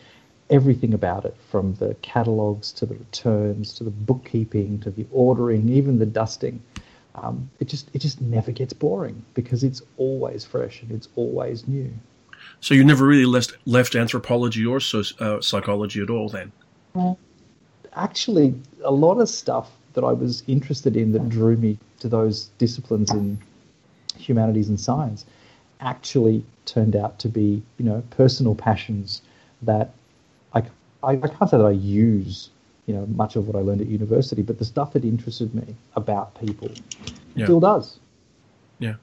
everything 0.51 0.95
about 0.95 1.25
it, 1.25 1.37
from 1.51 1.75
the 1.75 1.97
catalogs 2.03 2.71
to 2.73 2.87
the 2.87 2.95
returns 2.95 3.73
to 3.75 3.85
the 3.85 3.91
bookkeeping 3.91 4.79
to 4.81 4.91
the 4.91 5.07
ordering, 5.13 5.69
even 5.69 5.99
the 5.99 6.07
dusting, 6.07 6.63
um, 7.17 7.49
it 7.61 7.69
just 7.69 7.89
it 7.95 8.01
just 8.01 8.21
never 8.21 8.53
gets 8.53 8.73
boring 8.73 9.23
because 9.35 9.63
it's 9.65 9.83
always 9.97 10.45
fresh 10.45 10.83
and 10.83 10.91
it's 10.91 11.09
always 11.17 11.67
new. 11.69 11.93
So 12.61 12.75
you 12.75 12.85
never 12.85 13.07
really 13.07 13.27
left 13.27 13.57
left 13.67 13.95
anthropology 13.95 14.65
or 14.67 14.81
so, 14.81 15.03
uh, 15.21 15.41
psychology 15.41 16.03
at 16.03 16.11
all, 16.11 16.29
then? 16.29 16.53
Well, 16.95 17.19
actually, 17.95 18.55
a 18.83 18.93
lot 18.93 19.19
of 19.19 19.29
stuff 19.29 19.71
that 19.95 20.05
I 20.05 20.13
was 20.13 20.43
interested 20.47 20.97
in 20.97 21.13
that 21.13 21.29
drew 21.29 21.57
me 21.57 21.79
to 22.01 22.09
those 22.09 22.51
disciplines 22.59 23.11
in 23.11 23.39
humanities 24.17 24.69
and 24.69 24.79
science 24.79 25.25
actually 25.81 26.45
turned 26.67 26.97
out 26.97 27.19
to 27.21 27.29
be, 27.29 27.63
you 27.79 27.85
know, 27.85 28.03
personal 28.11 28.55
passions 28.55 29.23
that 29.63 29.93
I, 30.55 30.61
I, 31.03 31.13
I 31.13 31.29
can't 31.29 31.51
say 31.51 31.59
that 31.59 31.65
I 31.65 31.71
use, 31.71 32.51
you 32.87 32.95
know, 32.95 33.07
much 33.07 33.37
of 33.37 33.47
what 33.47 33.57
I 33.57 33.61
learned 33.61 33.81
at 33.81 33.87
university, 33.89 34.43
but 34.43 34.59
the 34.59 34.65
stuff 34.65 34.93
that 34.93 35.05
interested 35.05 35.55
me 35.55 35.75
about 35.97 36.39
people 36.41 36.71
yeah. 37.35 37.47
still 37.47 37.61
does. 37.61 37.99
Yeah. 38.79 38.95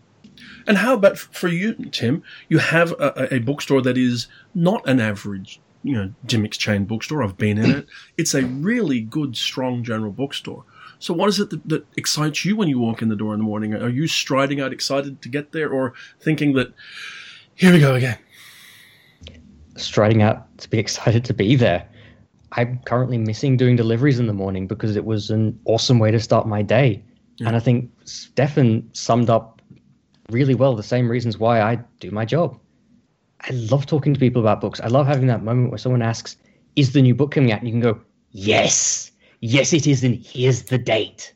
And 0.67 0.77
how 0.77 0.93
about 0.93 1.17
for 1.17 1.47
you, 1.47 1.73
Tim? 1.91 2.23
You 2.49 2.59
have 2.59 2.91
a, 2.93 3.35
a 3.35 3.39
bookstore 3.39 3.81
that 3.81 3.97
is 3.97 4.27
not 4.55 4.87
an 4.87 4.99
average 4.99 5.59
you 5.83 5.93
know 5.93 6.13
Dymocks 6.25 6.57
chain 6.57 6.85
bookstore. 6.85 7.23
I've 7.23 7.37
been 7.37 7.57
in 7.57 7.71
it. 7.71 7.87
It's 8.17 8.33
a 8.33 8.43
really 8.43 9.01
good, 9.01 9.35
strong 9.35 9.83
general 9.83 10.11
bookstore. 10.11 10.63
So, 11.01 11.15
what 11.15 11.29
is 11.29 11.39
it 11.39 11.49
that, 11.49 11.67
that, 11.67 11.85
excites 11.97 12.45
you 12.45 12.55
when 12.55 12.67
you 12.67 12.77
walk 12.77 13.01
in 13.01 13.09
the 13.09 13.15
door 13.15 13.33
in 13.33 13.39
the 13.39 13.43
morning? 13.43 13.73
Are 13.73 13.89
you 13.89 14.07
striding 14.07 14.61
out 14.61 14.71
excited 14.71 15.21
to 15.23 15.29
get 15.29 15.51
there, 15.51 15.67
or 15.69 15.93
thinking 16.19 16.53
that 16.53 16.71
here 17.55 17.73
we 17.73 17.79
go 17.79 17.95
again? 17.95 18.19
Striding 19.77 20.21
out 20.21 20.57
to 20.59 20.69
be 20.69 20.77
excited 20.85 21.25
to 21.25 21.33
be 21.33 21.55
there. 21.55 21.87
I'm 22.53 22.79
currently 22.85 23.17
missing 23.17 23.57
doing 23.57 23.75
deliveries 23.75 24.19
in 24.19 24.27
the 24.27 24.33
morning 24.33 24.67
because 24.67 24.95
it 24.95 25.05
was 25.05 25.31
an 25.31 25.59
awesome 25.65 25.97
way 25.97 26.11
to 26.11 26.19
start 26.19 26.47
my 26.47 26.61
day. 26.61 27.03
Yeah. 27.37 27.47
And 27.47 27.55
I 27.55 27.59
think 27.59 27.89
Stefen 28.05 28.83
summed 28.95 29.29
up 29.29 29.61
really 30.29 30.53
well 30.53 30.75
the 30.75 30.83
same 30.83 31.09
reasons 31.09 31.39
why 31.39 31.61
I 31.61 31.79
do 31.99 32.11
my 32.11 32.25
job. 32.25 32.59
I 33.41 33.53
love 33.53 33.87
talking 33.87 34.13
to 34.13 34.19
people 34.19 34.41
about 34.41 34.61
books. 34.61 34.79
I 34.81 34.87
love 34.87 35.07
having 35.07 35.27
that 35.27 35.43
moment 35.43 35.71
where 35.71 35.79
someone 35.79 36.03
asks, 36.03 36.37
Is 36.75 36.93
the 36.93 37.01
new 37.01 37.15
book 37.15 37.31
coming 37.31 37.51
out? 37.51 37.59
And 37.59 37.67
you 37.67 37.73
can 37.73 37.81
go, 37.81 37.99
Yes, 38.31 39.10
yes, 39.41 39.73
it 39.73 39.85
is. 39.85 40.03
And 40.03 40.15
here's 40.15 40.63
the 40.63 40.77
date. 40.77 41.33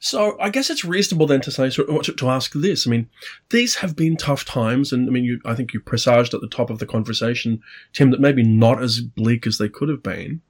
So 0.00 0.38
I 0.40 0.50
guess 0.50 0.70
it's 0.70 0.84
reasonable 0.84 1.26
then 1.26 1.40
to 1.42 1.50
say 1.50 1.70
to 1.70 2.28
ask 2.28 2.52
this. 2.52 2.86
I 2.86 2.90
mean, 2.90 3.08
these 3.50 3.76
have 3.76 3.96
been 3.96 4.16
tough 4.16 4.44
times, 4.44 4.92
and 4.92 5.08
I 5.08 5.10
mean, 5.10 5.24
you, 5.24 5.40
I 5.44 5.54
think 5.54 5.72
you 5.72 5.80
presaged 5.80 6.34
at 6.34 6.40
the 6.40 6.48
top 6.48 6.70
of 6.70 6.78
the 6.78 6.86
conversation, 6.86 7.60
Tim, 7.92 8.10
that 8.10 8.20
maybe 8.20 8.44
not 8.44 8.82
as 8.82 9.00
bleak 9.00 9.46
as 9.46 9.58
they 9.58 9.68
could 9.68 9.88
have 9.88 10.02
been. 10.02 10.40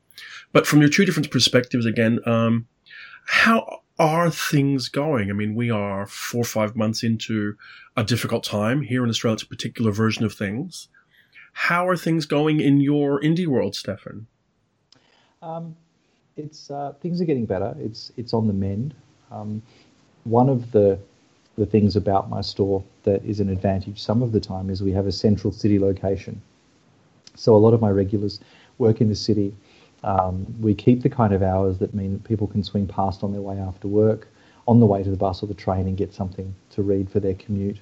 But 0.53 0.67
from 0.67 0.81
your 0.81 0.91
two 0.91 1.05
different 1.05 1.31
perspectives, 1.31 1.87
again, 1.87 2.21
um, 2.27 2.67
how 3.25 3.81
are 3.99 4.31
things 4.31 4.89
going? 4.89 5.31
I 5.31 5.33
mean, 5.33 5.55
we 5.55 5.71
are 5.71 6.07
four 6.07 6.43
or 6.43 6.45
five 6.45 6.77
months 6.77 7.03
into 7.03 7.57
a 7.97 8.05
difficult 8.05 8.45
time 8.45 8.83
here 8.83 9.03
in 9.03 9.11
Australia. 9.11 9.35
It's 9.35 9.43
a 9.43 9.47
particular 9.47 9.93
version 9.93 10.25
of 10.25 10.35
things. 10.35 10.89
How 11.53 11.89
are 11.89 11.97
things 11.97 12.27
going 12.27 12.61
in 12.61 12.81
your 12.81 13.21
indie 13.21 13.47
world, 13.47 13.75
Stefen? 13.75 14.27
Um, 15.43 15.77
it's 16.37 16.71
uh, 16.71 16.95
things 17.01 17.21
are 17.21 17.25
getting 17.25 17.47
better. 17.47 17.75
It's 17.79 18.13
it's 18.17 18.33
on 18.33 18.47
the 18.47 18.53
mend. 18.53 18.95
Um, 19.31 19.63
one 20.25 20.49
of 20.49 20.73
the 20.73 20.99
the 21.57 21.67
things 21.67 21.97
about 21.97 22.31
my 22.31 22.41
store 22.41 22.83
that 23.03 23.25
is 23.25 23.41
an 23.41 23.49
advantage 23.49 24.01
some 24.01 24.23
of 24.23 24.31
the 24.31 24.41
time 24.41 24.71
is 24.71 24.81
we 24.81 24.93
have 24.93 25.07
a 25.07 25.13
central 25.13 25.53
city 25.53 25.79
location. 25.79 26.41
So 27.35 27.57
a 27.57 27.59
lot 27.59 27.75
of 27.75 27.81
my 27.81 27.91
regulars 27.91 28.41
work 28.79 29.01
in 29.01 29.09
the 29.09 29.17
city. 29.17 29.55
Um, 30.05 30.47
we 30.61 30.75
keep 30.75 31.03
the 31.03 31.09
kind 31.09 31.33
of 31.33 31.43
hours 31.43 31.79
that 31.79 31.95
mean 31.95 32.13
that 32.13 32.25
people 32.25 32.47
can 32.47 32.63
swing 32.63 32.87
past 32.87 33.25
on 33.25 33.33
their 33.33 33.43
way 33.43 33.59
after 33.59 33.89
work, 33.89 34.29
on 34.69 34.79
the 34.79 34.87
way 34.87 35.03
to 35.03 35.11
the 35.11 35.17
bus 35.17 35.43
or 35.43 35.47
the 35.47 35.55
train, 35.55 35.89
and 35.89 35.97
get 35.97 36.15
something 36.15 36.55
to 36.71 36.83
read 36.83 37.11
for 37.11 37.19
their 37.19 37.35
commute. 37.35 37.79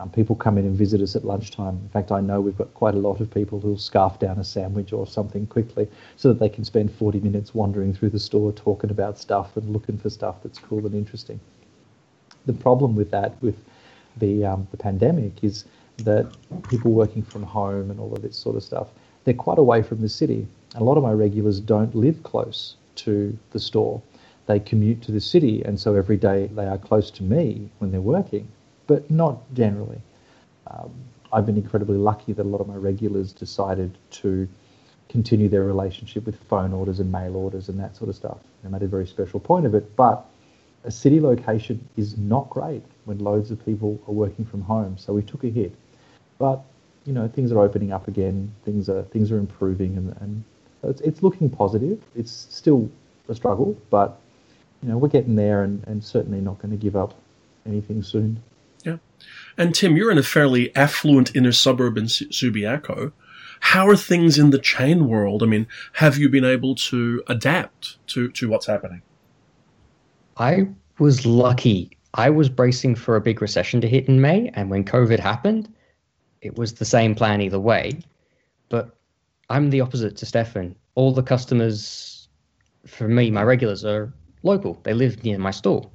Um, 0.00 0.10
people 0.10 0.36
come 0.36 0.58
in 0.58 0.64
and 0.64 0.76
visit 0.76 1.00
us 1.00 1.16
at 1.16 1.24
lunchtime. 1.24 1.80
In 1.82 1.88
fact, 1.88 2.12
I 2.12 2.20
know 2.20 2.40
we've 2.40 2.56
got 2.56 2.72
quite 2.74 2.94
a 2.94 2.98
lot 2.98 3.20
of 3.20 3.32
people 3.32 3.58
who'll 3.58 3.78
scarf 3.78 4.20
down 4.20 4.38
a 4.38 4.44
sandwich 4.44 4.92
or 4.92 5.08
something 5.08 5.46
quickly 5.46 5.88
so 6.16 6.28
that 6.28 6.38
they 6.38 6.48
can 6.48 6.64
spend 6.64 6.92
40 6.92 7.18
minutes 7.20 7.52
wandering 7.52 7.92
through 7.92 8.10
the 8.10 8.18
store 8.20 8.52
talking 8.52 8.90
about 8.90 9.18
stuff 9.18 9.56
and 9.56 9.70
looking 9.70 9.98
for 9.98 10.08
stuff 10.08 10.36
that's 10.42 10.60
cool 10.60 10.86
and 10.86 10.94
interesting. 10.94 11.40
The 12.46 12.52
problem 12.52 12.94
with 12.94 13.10
that, 13.10 13.42
with 13.42 13.56
the, 14.16 14.44
um, 14.44 14.68
the 14.70 14.76
pandemic, 14.76 15.42
is 15.42 15.64
that 15.98 16.30
people 16.68 16.92
working 16.92 17.22
from 17.22 17.42
home 17.42 17.90
and 17.90 17.98
all 17.98 18.14
of 18.14 18.22
this 18.22 18.36
sort 18.36 18.54
of 18.54 18.62
stuff, 18.62 18.88
they're 19.24 19.34
quite 19.34 19.58
away 19.58 19.82
from 19.82 20.00
the 20.00 20.08
city. 20.08 20.46
A 20.76 20.84
lot 20.84 20.96
of 20.96 21.02
my 21.02 21.12
regulars 21.12 21.58
don't 21.58 21.92
live 21.96 22.22
close 22.22 22.76
to 22.96 23.36
the 23.50 23.58
store. 23.58 24.00
They 24.46 24.60
commute 24.60 25.02
to 25.02 25.12
the 25.12 25.20
city, 25.20 25.62
and 25.64 25.78
so 25.78 25.96
every 25.96 26.16
day 26.16 26.46
they 26.46 26.66
are 26.66 26.78
close 26.78 27.10
to 27.12 27.24
me 27.24 27.68
when 27.78 27.90
they're 27.90 28.00
working 28.00 28.48
but 28.88 29.08
not 29.08 29.38
generally. 29.54 30.00
Um, 30.66 30.90
I've 31.32 31.46
been 31.46 31.56
incredibly 31.56 31.98
lucky 31.98 32.32
that 32.32 32.42
a 32.42 32.48
lot 32.48 32.60
of 32.60 32.66
my 32.66 32.74
regulars 32.74 33.32
decided 33.32 33.96
to 34.22 34.48
continue 35.08 35.48
their 35.48 35.62
relationship 35.62 36.26
with 36.26 36.36
phone 36.44 36.72
orders 36.72 36.98
and 36.98 37.12
mail 37.12 37.36
orders 37.36 37.68
and 37.68 37.78
that 37.78 37.96
sort 37.96 38.10
of 38.10 38.16
stuff. 38.16 38.38
They 38.64 38.68
made 38.68 38.82
a 38.82 38.88
very 38.88 39.06
special 39.06 39.38
point 39.38 39.66
of 39.66 39.74
it. 39.74 39.94
But 39.94 40.24
a 40.84 40.90
city 40.90 41.20
location 41.20 41.86
is 41.96 42.18
not 42.18 42.50
great 42.50 42.82
when 43.04 43.18
loads 43.18 43.50
of 43.50 43.64
people 43.64 44.00
are 44.08 44.12
working 44.12 44.44
from 44.44 44.62
home. 44.62 44.98
So 44.98 45.12
we 45.12 45.22
took 45.22 45.44
a 45.44 45.48
hit. 45.48 45.72
But 46.38 46.62
you 47.04 47.12
know, 47.12 47.28
things 47.28 47.52
are 47.52 47.60
opening 47.60 47.92
up 47.92 48.08
again. 48.08 48.52
Things 48.64 48.88
are 48.88 49.02
things 49.04 49.30
are 49.30 49.38
improving, 49.38 49.96
and, 49.96 50.16
and 50.20 50.44
it's, 50.82 51.00
it's 51.00 51.22
looking 51.22 51.48
positive. 51.48 52.02
It's 52.14 52.30
still 52.30 52.90
a 53.28 53.34
struggle, 53.34 53.76
but 53.88 54.20
you 54.82 54.88
know, 54.90 54.98
we're 54.98 55.08
getting 55.08 55.34
there, 55.34 55.62
and, 55.62 55.82
and 55.86 56.04
certainly 56.04 56.40
not 56.40 56.58
going 56.58 56.70
to 56.70 56.76
give 56.76 56.96
up 56.96 57.14
anything 57.66 58.02
soon. 58.02 58.42
And 59.58 59.74
Tim, 59.74 59.96
you're 59.96 60.12
in 60.12 60.18
a 60.18 60.22
fairly 60.22 60.74
affluent 60.76 61.34
inner 61.34 61.50
suburb 61.50 61.98
in 61.98 62.04
Subiaco. 62.04 63.12
How 63.58 63.88
are 63.88 63.96
things 63.96 64.38
in 64.38 64.50
the 64.50 64.58
chain 64.58 65.08
world? 65.08 65.42
I 65.42 65.46
mean, 65.46 65.66
have 65.94 66.16
you 66.16 66.28
been 66.28 66.44
able 66.44 66.76
to 66.76 67.24
adapt 67.26 67.98
to, 68.08 68.30
to 68.30 68.48
what's 68.48 68.66
happening? 68.66 69.02
I 70.36 70.68
was 71.00 71.26
lucky. 71.26 71.90
I 72.14 72.30
was 72.30 72.48
bracing 72.48 72.94
for 72.94 73.16
a 73.16 73.20
big 73.20 73.42
recession 73.42 73.80
to 73.80 73.88
hit 73.88 74.08
in 74.08 74.20
May, 74.20 74.48
and 74.54 74.70
when 74.70 74.84
COVID 74.84 75.18
happened, 75.18 75.68
it 76.40 76.56
was 76.56 76.74
the 76.74 76.84
same 76.84 77.16
plan 77.16 77.40
either 77.40 77.58
way. 77.58 77.98
But 78.68 78.96
I'm 79.50 79.70
the 79.70 79.80
opposite 79.80 80.16
to 80.18 80.26
Stefen. 80.26 80.76
All 80.94 81.12
the 81.12 81.22
customers, 81.22 82.28
for 82.86 83.08
me, 83.08 83.32
my 83.32 83.42
regulars 83.42 83.84
are 83.84 84.12
local. 84.44 84.78
They 84.84 84.94
live 84.94 85.24
near 85.24 85.38
my 85.38 85.50
store. 85.50 85.90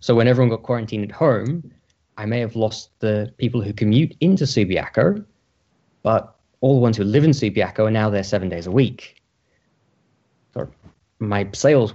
So 0.00 0.16
when 0.16 0.26
everyone 0.26 0.50
got 0.50 0.64
quarantined 0.64 1.04
at 1.04 1.12
home, 1.12 1.70
I 2.16 2.26
may 2.26 2.40
have 2.40 2.56
lost 2.56 2.90
the 3.00 3.32
people 3.38 3.60
who 3.60 3.72
commute 3.72 4.16
into 4.20 4.44
Subiaco, 4.44 5.24
but 6.02 6.36
all 6.60 6.74
the 6.74 6.80
ones 6.80 6.96
who 6.96 7.04
live 7.04 7.24
in 7.24 7.30
Subiaco 7.30 7.80
are 7.80 7.90
now 7.90 8.10
there 8.10 8.22
seven 8.22 8.48
days 8.48 8.66
a 8.66 8.70
week. 8.70 9.22
So 10.54 10.68
my 11.18 11.48
sales 11.52 11.94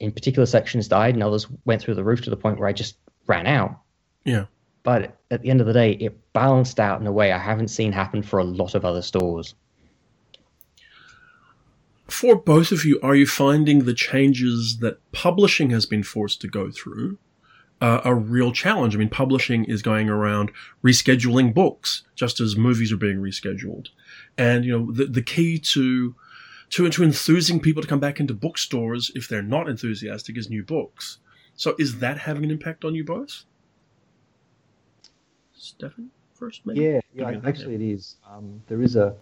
in 0.00 0.10
particular 0.10 0.46
sections 0.46 0.88
died, 0.88 1.14
and 1.14 1.22
others 1.22 1.46
went 1.64 1.80
through 1.80 1.94
the 1.94 2.02
roof 2.02 2.22
to 2.22 2.30
the 2.30 2.36
point 2.36 2.58
where 2.58 2.68
I 2.68 2.72
just 2.72 2.96
ran 3.28 3.46
out. 3.46 3.78
Yeah. 4.24 4.46
But 4.82 5.16
at 5.30 5.42
the 5.42 5.50
end 5.50 5.60
of 5.60 5.68
the 5.68 5.72
day, 5.72 5.92
it 5.92 6.32
balanced 6.32 6.80
out 6.80 7.00
in 7.00 7.06
a 7.06 7.12
way 7.12 7.30
I 7.30 7.38
haven't 7.38 7.68
seen 7.68 7.92
happen 7.92 8.20
for 8.20 8.40
a 8.40 8.44
lot 8.44 8.74
of 8.74 8.84
other 8.84 9.00
stores. 9.00 9.54
For 12.08 12.34
both 12.34 12.72
of 12.72 12.84
you, 12.84 12.98
are 13.00 13.14
you 13.14 13.26
finding 13.26 13.84
the 13.84 13.94
changes 13.94 14.78
that 14.80 14.98
publishing 15.12 15.70
has 15.70 15.86
been 15.86 16.02
forced 16.02 16.40
to 16.40 16.48
go 16.48 16.70
through 16.72 17.18
uh, 17.82 18.00
a 18.04 18.14
real 18.14 18.52
challenge. 18.52 18.94
I 18.94 18.98
mean, 18.98 19.08
publishing 19.08 19.64
is 19.64 19.82
going 19.82 20.08
around 20.08 20.52
rescheduling 20.84 21.52
books 21.52 22.04
just 22.14 22.40
as 22.40 22.56
movies 22.56 22.92
are 22.92 22.96
being 22.96 23.18
rescheduled. 23.18 23.88
And, 24.38 24.64
you 24.64 24.78
know, 24.78 24.92
the, 24.92 25.06
the 25.06 25.20
key 25.20 25.58
to, 25.58 26.14
to, 26.70 26.88
to 26.88 27.02
enthusing 27.02 27.60
people 27.60 27.82
to 27.82 27.88
come 27.88 27.98
back 27.98 28.20
into 28.20 28.34
bookstores 28.34 29.10
if 29.16 29.28
they're 29.28 29.42
not 29.42 29.68
enthusiastic 29.68 30.38
is 30.38 30.48
new 30.48 30.62
books. 30.62 31.18
So 31.56 31.74
is 31.76 31.98
that 31.98 32.18
having 32.18 32.44
an 32.44 32.52
impact 32.52 32.84
on 32.84 32.94
you 32.94 33.04
both? 33.04 33.42
Stefen 35.58 36.06
first, 36.34 36.64
maybe? 36.64 36.80
Yeah, 36.82 37.00
yeah 37.12 37.40
actually 37.44 37.74
it 37.74 37.82
is. 37.82 38.16
Um, 38.30 38.62
there 38.68 38.80
is 38.80 38.94
a, 38.94 39.12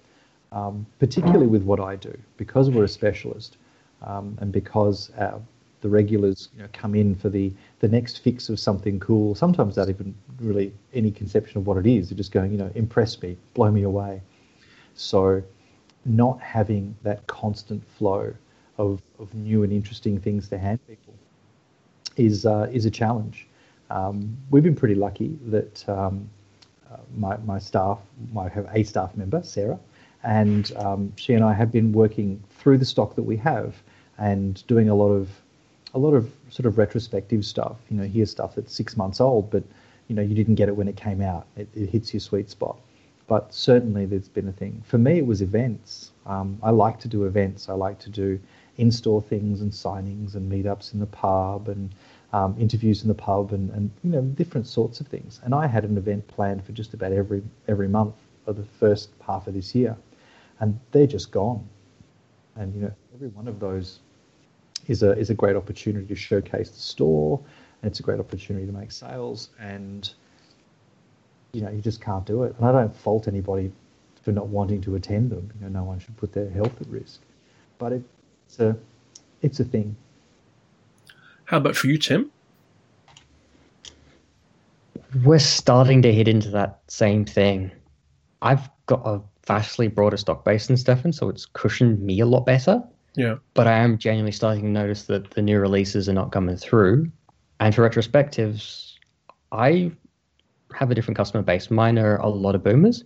um, 0.52 0.84
particularly 0.98 1.46
with 1.46 1.62
what 1.62 1.80
I 1.80 1.96
do, 1.96 2.14
because 2.36 2.68
we're 2.68 2.84
a 2.84 2.88
specialist 2.88 3.56
um, 4.02 4.36
and 4.40 4.52
because 4.52 5.10
our 5.16 5.40
the 5.80 5.88
regulars 5.88 6.48
you 6.54 6.62
know, 6.62 6.68
come 6.72 6.94
in 6.94 7.14
for 7.14 7.28
the, 7.28 7.52
the 7.80 7.88
next 7.88 8.18
fix 8.18 8.48
of 8.48 8.58
something 8.58 9.00
cool. 9.00 9.34
Sometimes 9.34 9.76
not 9.76 9.88
even 9.88 10.14
really 10.38 10.72
any 10.92 11.10
conception 11.10 11.58
of 11.58 11.66
what 11.66 11.76
it 11.76 11.86
is. 11.86 12.10
They're 12.10 12.16
just 12.16 12.32
going, 12.32 12.52
you 12.52 12.58
know, 12.58 12.70
impress 12.74 13.20
me, 13.22 13.36
blow 13.54 13.70
me 13.70 13.82
away. 13.82 14.20
So 14.94 15.42
not 16.04 16.40
having 16.40 16.96
that 17.02 17.26
constant 17.26 17.82
flow 17.86 18.34
of, 18.78 19.00
of 19.18 19.34
new 19.34 19.62
and 19.62 19.72
interesting 19.72 20.18
things 20.18 20.48
to 20.48 20.58
hand 20.58 20.80
people 20.86 21.14
is, 22.16 22.46
uh, 22.46 22.68
is 22.72 22.84
a 22.84 22.90
challenge. 22.90 23.46
Um, 23.90 24.36
we've 24.50 24.62
been 24.62 24.76
pretty 24.76 24.94
lucky 24.94 25.38
that 25.46 25.88
um, 25.88 26.28
uh, 26.90 26.96
my, 27.16 27.36
my 27.38 27.58
staff, 27.58 27.98
I 28.38 28.48
have 28.48 28.68
a 28.72 28.82
staff 28.82 29.16
member, 29.16 29.42
Sarah, 29.42 29.78
and 30.22 30.70
um, 30.76 31.12
she 31.16 31.34
and 31.34 31.44
I 31.44 31.54
have 31.54 31.72
been 31.72 31.92
working 31.92 32.42
through 32.50 32.78
the 32.78 32.84
stock 32.84 33.14
that 33.16 33.22
we 33.22 33.36
have 33.38 33.82
and 34.18 34.64
doing 34.66 34.88
a 34.88 34.94
lot 34.94 35.08
of 35.08 35.30
a 35.94 35.98
lot 35.98 36.14
of 36.14 36.30
sort 36.50 36.66
of 36.66 36.78
retrospective 36.78 37.44
stuff. 37.44 37.76
You 37.90 37.96
know, 37.96 38.04
here's 38.04 38.30
stuff 38.30 38.54
that's 38.54 38.74
six 38.74 38.96
months 38.96 39.20
old, 39.20 39.50
but 39.50 39.64
you 40.08 40.16
know, 40.16 40.22
you 40.22 40.34
didn't 40.34 40.56
get 40.56 40.68
it 40.68 40.76
when 40.76 40.88
it 40.88 40.96
came 40.96 41.20
out. 41.20 41.46
It, 41.56 41.68
it 41.74 41.88
hits 41.90 42.12
your 42.12 42.20
sweet 42.20 42.50
spot. 42.50 42.78
But 43.26 43.54
certainly, 43.54 44.06
there's 44.06 44.28
been 44.28 44.48
a 44.48 44.52
thing. 44.52 44.82
For 44.84 44.98
me, 44.98 45.18
it 45.18 45.26
was 45.26 45.40
events. 45.40 46.10
Um, 46.26 46.58
I 46.62 46.70
like 46.70 46.98
to 47.00 47.08
do 47.08 47.26
events. 47.26 47.68
I 47.68 47.74
like 47.74 47.98
to 48.00 48.10
do 48.10 48.40
in-store 48.76 49.22
things 49.22 49.60
and 49.60 49.70
signings 49.70 50.34
and 50.34 50.50
meetups 50.50 50.94
in 50.94 51.00
the 51.00 51.06
pub 51.06 51.68
and 51.68 51.94
um, 52.32 52.56
interviews 52.58 53.02
in 53.02 53.08
the 53.08 53.14
pub 53.14 53.52
and, 53.52 53.70
and 53.70 53.90
you 54.02 54.10
know 54.10 54.22
different 54.22 54.66
sorts 54.66 55.00
of 55.00 55.06
things. 55.06 55.40
And 55.44 55.54
I 55.54 55.66
had 55.66 55.84
an 55.84 55.96
event 55.96 56.26
planned 56.28 56.64
for 56.64 56.72
just 56.72 56.94
about 56.94 57.12
every 57.12 57.42
every 57.68 57.88
month 57.88 58.14
of 58.46 58.56
the 58.56 58.64
first 58.64 59.10
half 59.24 59.46
of 59.46 59.54
this 59.54 59.74
year, 59.74 59.96
and 60.60 60.78
they're 60.92 61.06
just 61.06 61.30
gone. 61.30 61.68
And 62.56 62.74
you 62.74 62.82
know, 62.82 62.92
every 63.14 63.28
one 63.28 63.48
of 63.48 63.60
those 63.60 64.00
is 64.86 65.02
a 65.02 65.16
is 65.18 65.30
a 65.30 65.34
great 65.34 65.56
opportunity 65.56 66.06
to 66.06 66.14
showcase 66.14 66.70
the 66.70 66.80
store, 66.80 67.40
and 67.82 67.90
it's 67.90 68.00
a 68.00 68.02
great 68.02 68.20
opportunity 68.20 68.66
to 68.66 68.72
make 68.72 68.92
sales. 68.92 69.50
And 69.58 70.10
you 71.52 71.62
know, 71.62 71.70
you 71.70 71.80
just 71.80 72.00
can't 72.00 72.24
do 72.24 72.44
it. 72.44 72.54
And 72.56 72.66
I 72.66 72.72
don't 72.72 72.94
fault 72.94 73.26
anybody 73.28 73.72
for 74.22 74.32
not 74.32 74.48
wanting 74.48 74.80
to 74.82 74.94
attend 74.94 75.30
them. 75.30 75.50
You 75.56 75.66
know, 75.66 75.80
no 75.80 75.84
one 75.84 75.98
should 75.98 76.16
put 76.16 76.32
their 76.32 76.48
health 76.50 76.80
at 76.80 76.86
risk. 76.88 77.20
But 77.78 77.92
it, 77.92 78.02
it's 78.46 78.60
a 78.60 78.76
it's 79.42 79.60
a 79.60 79.64
thing. 79.64 79.96
How 81.44 81.56
about 81.56 81.76
for 81.76 81.88
you, 81.88 81.98
Tim? 81.98 82.30
We're 85.24 85.40
starting 85.40 86.02
to 86.02 86.12
hit 86.12 86.28
into 86.28 86.50
that 86.50 86.80
same 86.86 87.24
thing. 87.24 87.72
I've 88.42 88.70
got 88.86 89.02
a 89.04 89.20
vastly 89.46 89.88
broader 89.88 90.16
stock 90.16 90.44
base 90.44 90.68
than 90.68 90.76
Stefen, 90.76 91.12
so 91.12 91.28
it's 91.28 91.46
cushioned 91.46 92.00
me 92.00 92.20
a 92.20 92.26
lot 92.26 92.46
better. 92.46 92.82
Yeah. 93.16 93.36
But 93.54 93.66
I 93.66 93.72
am 93.78 93.98
genuinely 93.98 94.32
starting 94.32 94.62
to 94.64 94.68
notice 94.70 95.04
that 95.04 95.30
the 95.32 95.42
new 95.42 95.58
releases 95.60 96.08
are 96.08 96.12
not 96.12 96.32
coming 96.32 96.56
through. 96.56 97.10
And 97.58 97.74
for 97.74 97.88
retrospectives, 97.88 98.94
I 99.52 99.92
have 100.74 100.90
a 100.90 100.94
different 100.94 101.16
customer 101.16 101.42
base. 101.42 101.70
Mine 101.70 101.98
are 101.98 102.16
a 102.18 102.28
lot 102.28 102.54
of 102.54 102.62
boomers. 102.62 103.04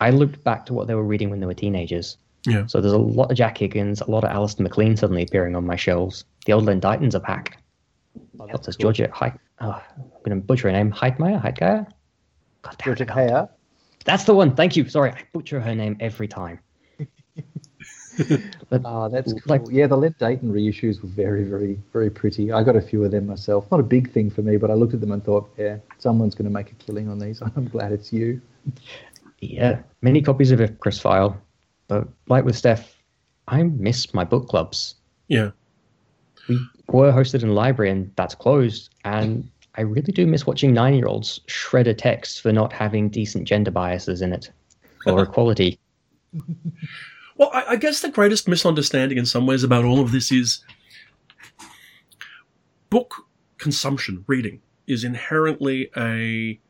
I 0.00 0.10
looked 0.10 0.42
back 0.42 0.66
to 0.66 0.74
what 0.74 0.86
they 0.88 0.94
were 0.94 1.04
reading 1.04 1.30
when 1.30 1.40
they 1.40 1.46
were 1.46 1.54
teenagers. 1.54 2.16
Yeah. 2.46 2.66
So 2.66 2.80
there's 2.80 2.92
a 2.94 2.98
lot 2.98 3.30
of 3.30 3.36
Jack 3.36 3.58
Higgins, 3.58 4.00
a 4.00 4.10
lot 4.10 4.24
of 4.24 4.30
Alistair 4.30 4.64
MacLean 4.64 4.96
suddenly 4.96 5.22
appearing 5.22 5.54
on 5.54 5.64
my 5.64 5.76
shelves. 5.76 6.24
The 6.46 6.54
old 6.54 6.64
Len 6.64 6.80
Deighton's 6.80 7.14
a 7.14 7.20
pack. 7.20 7.62
Oh, 8.40 8.46
What 8.46 8.62
does 8.64 8.76
Georgia 8.76 9.08
Heit? 9.14 9.38
Oh, 9.60 9.80
I'm 9.96 10.02
going 10.24 10.40
to 10.40 10.44
butcher 10.46 10.68
her 10.68 10.72
name. 10.72 10.90
Heitmeyer? 10.90 11.40
Heitgeier? 11.40 11.86
God 12.62 12.76
damn 12.78 12.84
Georgia 12.86 13.04
it, 13.04 13.10
I 13.10 13.14
can't- 13.14 13.30
Heyer. 13.30 13.48
That's 14.04 14.24
the 14.24 14.34
one. 14.34 14.56
Thank 14.56 14.74
you. 14.76 14.88
Sorry, 14.88 15.10
I 15.12 15.22
butcher 15.32 15.60
her 15.60 15.74
name 15.76 15.96
every 16.00 16.26
time. 16.26 16.58
but 18.68 18.82
Ah, 18.84 19.08
that's 19.08 19.32
cool. 19.32 19.42
Like- 19.46 19.62
yeah, 19.70 19.86
the 19.86 19.96
Len 19.96 20.14
Deighton 20.18 20.52
reissues 20.52 21.02
were 21.02 21.08
very, 21.08 21.44
very, 21.44 21.78
very 21.92 22.10
pretty. 22.10 22.52
I 22.52 22.62
got 22.62 22.76
a 22.76 22.80
few 22.80 23.04
of 23.04 23.10
them 23.10 23.26
myself. 23.26 23.70
Not 23.70 23.80
a 23.80 23.84
big 23.84 24.10
thing 24.12 24.30
for 24.30 24.42
me, 24.42 24.56
but 24.56 24.70
I 24.70 24.74
looked 24.74 24.94
at 24.94 25.00
them 25.00 25.12
and 25.12 25.24
thought, 25.24 25.50
yeah, 25.56 25.78
someone's 25.98 26.34
going 26.34 26.44
to 26.46 26.50
make 26.50 26.70
a 26.70 26.74
killing 26.74 27.08
on 27.08 27.18
these. 27.18 27.40
I'm 27.56 27.68
glad 27.68 27.92
it's 27.92 28.12
you. 28.12 28.40
yeah, 29.40 29.80
many 30.02 30.20
copies 30.22 30.50
of 30.50 30.60
it, 30.60 30.78
Chris 30.80 30.98
File. 30.98 31.40
But 31.88 32.08
like 32.28 32.44
with 32.44 32.56
Steph, 32.56 32.96
I 33.48 33.62
miss 33.64 34.14
my 34.14 34.24
book 34.24 34.48
clubs. 34.48 34.94
Yeah. 35.28 35.50
We 36.48 36.58
were 36.88 37.12
hosted 37.12 37.42
in 37.42 37.48
a 37.50 37.52
library 37.52 37.90
and 37.90 38.12
that's 38.16 38.34
closed. 38.34 38.94
And 39.04 39.48
I 39.76 39.82
really 39.82 40.12
do 40.12 40.26
miss 40.26 40.46
watching 40.46 40.72
nine 40.74 40.94
year 40.94 41.06
olds 41.06 41.40
shred 41.46 41.86
a 41.86 41.94
text 41.94 42.40
for 42.40 42.52
not 42.52 42.72
having 42.72 43.08
decent 43.08 43.46
gender 43.48 43.70
biases 43.70 44.22
in 44.22 44.32
it 44.32 44.50
or 45.06 45.22
equality. 45.22 45.78
Well, 47.42 47.50
I, 47.52 47.72
I 47.72 47.76
guess 47.76 47.98
the 47.98 48.08
greatest 48.08 48.46
misunderstanding 48.46 49.18
in 49.18 49.26
some 49.26 49.48
ways 49.48 49.64
about 49.64 49.84
all 49.84 49.98
of 49.98 50.12
this 50.12 50.30
is 50.30 50.64
book 52.88 53.26
consumption, 53.58 54.24
reading, 54.28 54.62
is 54.86 55.02
inherently 55.02 55.90
a 55.96 56.60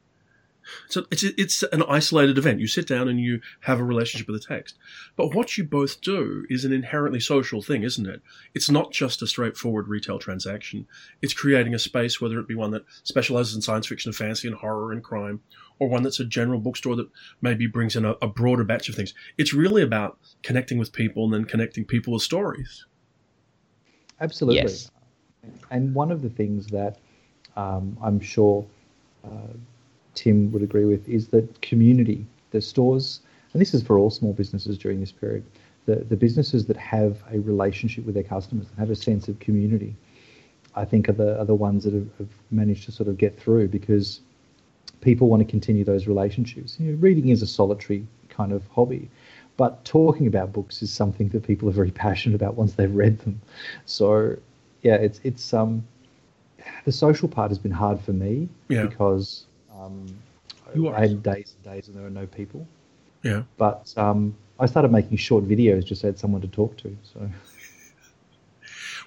a, 0.96 1.04
it's, 1.10 1.24
it's 1.24 1.62
an 1.64 1.82
isolated 1.82 2.38
event. 2.38 2.60
You 2.60 2.66
sit 2.66 2.86
down 2.86 3.08
and 3.08 3.20
you 3.20 3.42
have 3.60 3.80
a 3.80 3.84
relationship 3.84 4.28
with 4.28 4.40
the 4.40 4.48
text. 4.48 4.78
But 5.14 5.34
what 5.34 5.58
you 5.58 5.64
both 5.64 6.00
do 6.00 6.46
is 6.48 6.64
an 6.64 6.72
inherently 6.72 7.20
social 7.20 7.60
thing, 7.60 7.82
isn't 7.82 8.06
it? 8.06 8.22
It's 8.54 8.70
not 8.70 8.92
just 8.92 9.20
a 9.20 9.26
straightforward 9.26 9.88
retail 9.88 10.18
transaction. 10.18 10.86
It's 11.20 11.34
creating 11.34 11.74
a 11.74 11.78
space, 11.78 12.18
whether 12.18 12.38
it 12.38 12.48
be 12.48 12.54
one 12.54 12.70
that 12.70 12.84
specializes 13.02 13.56
in 13.56 13.60
science 13.60 13.88
fiction 13.88 14.08
and 14.08 14.16
fantasy 14.16 14.48
and 14.48 14.56
horror 14.56 14.92
and 14.92 15.04
crime, 15.04 15.42
or 15.78 15.88
one 15.88 16.02
that's 16.02 16.20
a 16.20 16.24
general 16.24 16.60
bookstore 16.60 16.96
that 16.96 17.08
maybe 17.40 17.66
brings 17.66 17.96
in 17.96 18.04
a, 18.04 18.12
a 18.22 18.26
broader 18.26 18.64
batch 18.64 18.88
of 18.88 18.94
things. 18.94 19.14
It's 19.38 19.52
really 19.52 19.82
about 19.82 20.18
connecting 20.42 20.78
with 20.78 20.92
people 20.92 21.24
and 21.24 21.32
then 21.32 21.44
connecting 21.44 21.84
people 21.84 22.12
with 22.12 22.22
stories. 22.22 22.86
Absolutely. 24.20 24.60
Yes. 24.60 24.90
And 25.70 25.94
one 25.94 26.12
of 26.12 26.22
the 26.22 26.30
things 26.30 26.68
that 26.68 26.98
um, 27.56 27.96
I'm 28.02 28.20
sure 28.20 28.64
uh, 29.24 29.52
Tim 30.14 30.52
would 30.52 30.62
agree 30.62 30.84
with 30.84 31.08
is 31.08 31.28
that 31.28 31.60
community, 31.62 32.24
the 32.50 32.60
stores, 32.60 33.20
and 33.52 33.60
this 33.60 33.74
is 33.74 33.82
for 33.82 33.98
all 33.98 34.10
small 34.10 34.32
businesses 34.32 34.78
during 34.78 35.00
this 35.00 35.12
period, 35.12 35.44
the, 35.86 35.96
the 35.96 36.16
businesses 36.16 36.66
that 36.66 36.76
have 36.76 37.22
a 37.32 37.40
relationship 37.40 38.06
with 38.06 38.14
their 38.14 38.24
customers 38.24 38.66
and 38.68 38.78
have 38.78 38.90
a 38.90 38.94
sense 38.94 39.28
of 39.28 39.38
community, 39.40 39.94
I 40.74 40.84
think 40.84 41.08
are 41.08 41.12
the, 41.12 41.40
are 41.40 41.44
the 41.44 41.54
ones 41.54 41.84
that 41.84 41.92
have, 41.92 42.08
have 42.18 42.28
managed 42.50 42.84
to 42.84 42.92
sort 42.92 43.08
of 43.08 43.18
get 43.18 43.38
through 43.38 43.68
because 43.68 44.20
people 45.02 45.28
want 45.28 45.40
to 45.40 45.48
continue 45.48 45.84
those 45.84 46.06
relationships. 46.06 46.76
You 46.80 46.92
know, 46.92 46.98
reading 46.98 47.28
is 47.28 47.42
a 47.42 47.46
solitary 47.46 48.06
kind 48.30 48.52
of 48.52 48.66
hobby, 48.68 49.10
but 49.58 49.84
talking 49.84 50.26
about 50.26 50.52
books 50.54 50.80
is 50.82 50.90
something 50.90 51.28
that 51.30 51.42
people 51.42 51.68
are 51.68 51.72
very 51.72 51.90
passionate 52.06 52.34
about 52.34 52.54
once 52.54 52.72
they've 52.74 52.94
read 52.94 53.18
them. 53.20 53.40
So, 53.84 54.36
yeah, 54.82 54.94
it's 54.94 55.20
it's 55.22 55.52
um, 55.52 55.84
the 56.86 56.92
social 56.92 57.28
part 57.28 57.50
has 57.50 57.58
been 57.58 57.72
hard 57.72 58.00
for 58.00 58.12
me 58.14 58.48
Yeah. 58.68 58.86
because 58.86 59.44
um. 59.78 60.06
I 60.74 61.00
had 61.00 61.22
days 61.22 61.54
and 61.54 61.74
days 61.74 61.88
and 61.88 61.94
there 61.96 62.04
were 62.04 62.08
no 62.08 62.26
people. 62.26 62.66
Yeah. 63.22 63.42
But 63.58 63.92
um, 63.98 64.34
I 64.58 64.64
started 64.64 64.90
making 64.90 65.18
short 65.18 65.44
videos 65.46 65.84
just 65.84 66.00
so 66.00 66.08
I 66.08 66.10
had 66.12 66.18
someone 66.18 66.40
to 66.40 66.48
talk 66.48 66.78
to. 66.78 66.96
So 67.12 67.20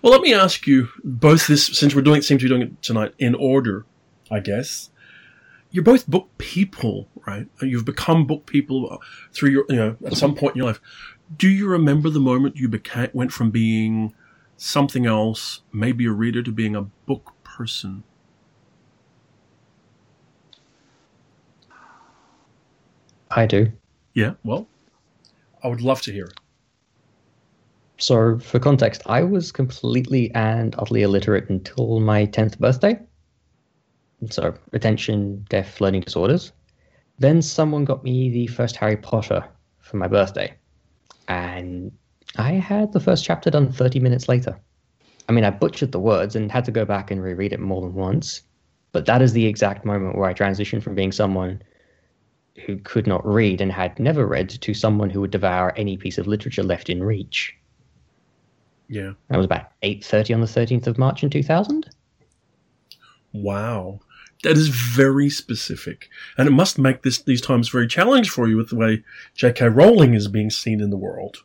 Well, 0.04 0.12
let 0.12 0.22
me 0.22 0.32
ask 0.34 0.68
you 0.68 0.90
both 1.04 1.48
this, 1.48 1.66
since 1.66 1.96
we're 1.96 2.04
doing, 2.04 2.20
it 2.20 2.24
seem 2.24 2.38
to 2.38 2.44
be 2.46 2.50
doing 2.50 2.62
it 2.62 2.82
tonight 2.84 3.14
in 3.18 3.34
order, 3.34 3.84
I 4.30 4.42
guess. 4.42 4.92
You're 5.76 5.84
both 5.84 6.08
book 6.08 6.30
people, 6.38 7.10
right? 7.28 7.50
You've 7.62 7.84
become 7.84 8.26
book 8.26 8.46
people 8.46 9.02
through 9.34 9.50
your, 9.50 9.66
you 9.68 9.76
know, 9.76 9.98
at 10.06 10.16
some 10.16 10.34
point 10.34 10.56
in 10.56 10.60
your 10.60 10.68
life. 10.68 10.80
Do 11.36 11.50
you 11.50 11.68
remember 11.68 12.10
the 12.10 12.22
moment 12.22 12.56
you 12.56 12.70
became, 12.70 13.10
went 13.12 13.34
from 13.34 13.52
being 13.52 14.14
something 14.56 15.06
else, 15.06 15.64
maybe 15.74 16.06
a 16.06 16.12
reader, 16.12 16.42
to 16.44 16.52
being 16.54 16.78
a 16.78 16.84
book 16.84 17.34
person? 17.44 18.06
I 23.32 23.46
do. 23.46 23.70
Yeah, 24.14 24.36
well, 24.46 24.70
I 25.62 25.68
would 25.68 25.82
love 25.82 26.02
to 26.04 26.14
hear 26.14 26.24
it. 26.24 26.40
So, 27.98 28.40
for 28.40 28.60
context, 28.60 29.02
I 29.08 29.24
was 29.24 29.52
completely 29.52 30.32
and 30.36 30.74
utterly 30.78 31.02
illiterate 31.02 31.50
until 31.50 32.00
my 32.00 32.28
10th 32.28 32.60
birthday. 32.60 32.98
So, 34.30 34.54
attention, 34.74 35.46
deaf, 35.50 35.82
learning 35.82 36.02
disorders. 36.02 36.52
Then 37.20 37.42
someone 37.42 37.86
got 37.86 38.04
me 38.04 38.30
the 38.30 38.48
first 38.48 38.76
Harry 38.76 38.98
Potter 38.98 39.46
for 39.80 39.98
my 39.98 40.08
birthday. 40.08 40.54
And 41.28 41.92
I 42.38 42.54
had 42.54 42.92
the 42.92 43.00
first 43.00 43.24
chapter 43.24 43.50
done 43.50 43.72
30 43.72 44.00
minutes 44.00 44.28
later. 44.28 44.60
I 45.28 45.32
mean, 45.32 45.44
I 45.44 45.50
butchered 45.50 45.92
the 45.92 46.00
words 46.00 46.36
and 46.36 46.52
had 46.52 46.66
to 46.66 46.72
go 46.72 46.86
back 46.86 47.10
and 47.12 47.22
reread 47.22 47.54
it 47.54 47.60
more 47.60 47.82
than 47.82 47.94
once. 47.94 48.42
But 48.92 49.06
that 49.06 49.22
is 49.22 49.34
the 49.34 49.46
exact 49.46 49.86
moment 49.86 50.18
where 50.18 50.30
I 50.30 50.34
transitioned 50.34 50.84
from 50.84 50.96
being 50.96 51.12
someone 51.12 51.62
who 52.66 52.78
could 52.78 53.08
not 53.08 53.26
read 53.26 53.60
and 53.60 53.72
had 53.72 54.00
never 54.00 54.26
read 54.26 54.50
to 54.50 54.74
someone 54.74 55.10
who 55.10 55.22
would 55.22 55.32
devour 55.32 55.74
any 55.76 55.98
piece 55.98 56.18
of 56.18 56.28
literature 56.28 56.64
left 56.64 56.90
in 56.90 57.04
reach. 57.04 57.56
Yeah. 58.88 59.14
That 59.30 59.38
was 59.38 59.46
about 59.46 59.72
8.30 59.82 60.36
on 60.36 60.42
the 60.42 60.48
13th 60.48 60.88
of 60.88 60.98
March 60.98 61.24
in 61.24 61.30
2000. 61.30 61.90
Wow. 63.34 64.00
That 64.44 64.58
is 64.58 64.68
very 64.68 65.30
specific. 65.30 66.10
And 66.38 66.48
it 66.48 66.52
must 66.52 66.78
make 66.78 67.02
this 67.02 67.22
these 67.22 67.42
times 67.42 67.70
very 67.70 67.88
challenging 67.88 68.30
for 68.30 68.48
you 68.48 68.58
with 68.58 68.70
the 68.70 68.76
way 68.76 69.04
J.K. 69.34 69.70
Rowling 69.70 70.14
is 70.14 70.28
being 70.28 70.50
seen 70.50 70.82
in 70.82 70.90
the 70.90 70.98
world. 70.98 71.38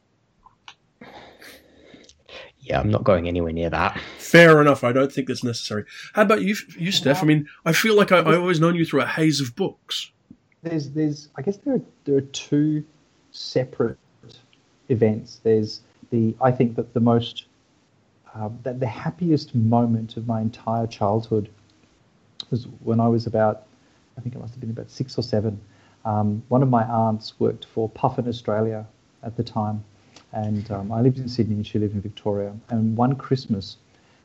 Yeah, 2.61 2.79
I'm 2.79 2.91
not 2.91 3.05
going 3.05 3.27
anywhere 3.27 3.53
near 3.53 3.71
that. 3.71 3.99
Fair 4.19 4.61
enough. 4.61 4.85
I 4.85 4.93
don't 4.93 5.11
think 5.11 5.29
that's 5.29 5.43
necessary. 5.43 5.85
How 6.13 6.23
about 6.23 6.43
you, 6.43 6.55
you 6.79 6.93
Steph? 6.93 7.23
I 7.23 7.27
mean, 7.27 7.49
I 7.65 7.73
feel 7.73 7.97
like 7.97 8.13
I, 8.13 8.19
I 8.19 8.37
always 8.37 8.61
known 8.61 8.77
you 8.77 8.85
through 8.85 9.01
a 9.01 9.07
haze 9.07 9.41
of 9.41 9.57
books. 9.57 10.13
there's 10.63 10.91
there's 10.91 11.29
I 11.37 11.43
guess 11.43 11.57
there 11.59 11.75
are 11.75 11.81
there 12.05 12.17
are 12.19 12.21
two 12.21 12.85
separate 13.33 13.99
events. 14.89 15.41
There's 15.43 15.81
the 16.11 16.35
I 16.41 16.51
think 16.53 16.77
that 16.77 16.93
the 16.95 17.01
most 17.01 17.47
um, 18.35 18.59
that 18.63 18.79
the 18.79 18.87
happiest 18.87 19.55
moment 19.55 20.17
of 20.17 20.27
my 20.27 20.41
entire 20.41 20.87
childhood 20.87 21.51
was 22.51 22.67
when 22.83 23.01
I 23.01 23.09
was 23.09 23.27
about 23.27 23.67
I 24.21 24.23
think 24.23 24.37
I 24.37 24.39
must 24.39 24.53
have 24.53 24.61
been 24.61 24.71
about 24.71 24.91
six 24.91 25.17
or 25.17 25.23
seven. 25.23 25.61
Um, 26.05 26.43
one 26.49 26.63
of 26.63 26.69
my 26.69 26.85
aunts 26.85 27.39
worked 27.41 27.65
for 27.65 27.89
Puffin 27.89 28.29
Australia 28.29 28.87
at 29.23 29.37
the 29.37 29.43
time, 29.43 29.83
and 30.33 30.71
um, 30.71 30.93
I 30.93 31.01
lived 31.01 31.19
in 31.19 31.29
Sydney 31.29 31.57
and 31.57 31.67
she 31.67 31.79
lived 31.79 31.95
in 31.95 32.01
Victoria. 32.01 32.55
And 32.69 32.97
one 32.97 33.17
Christmas, 33.17 33.77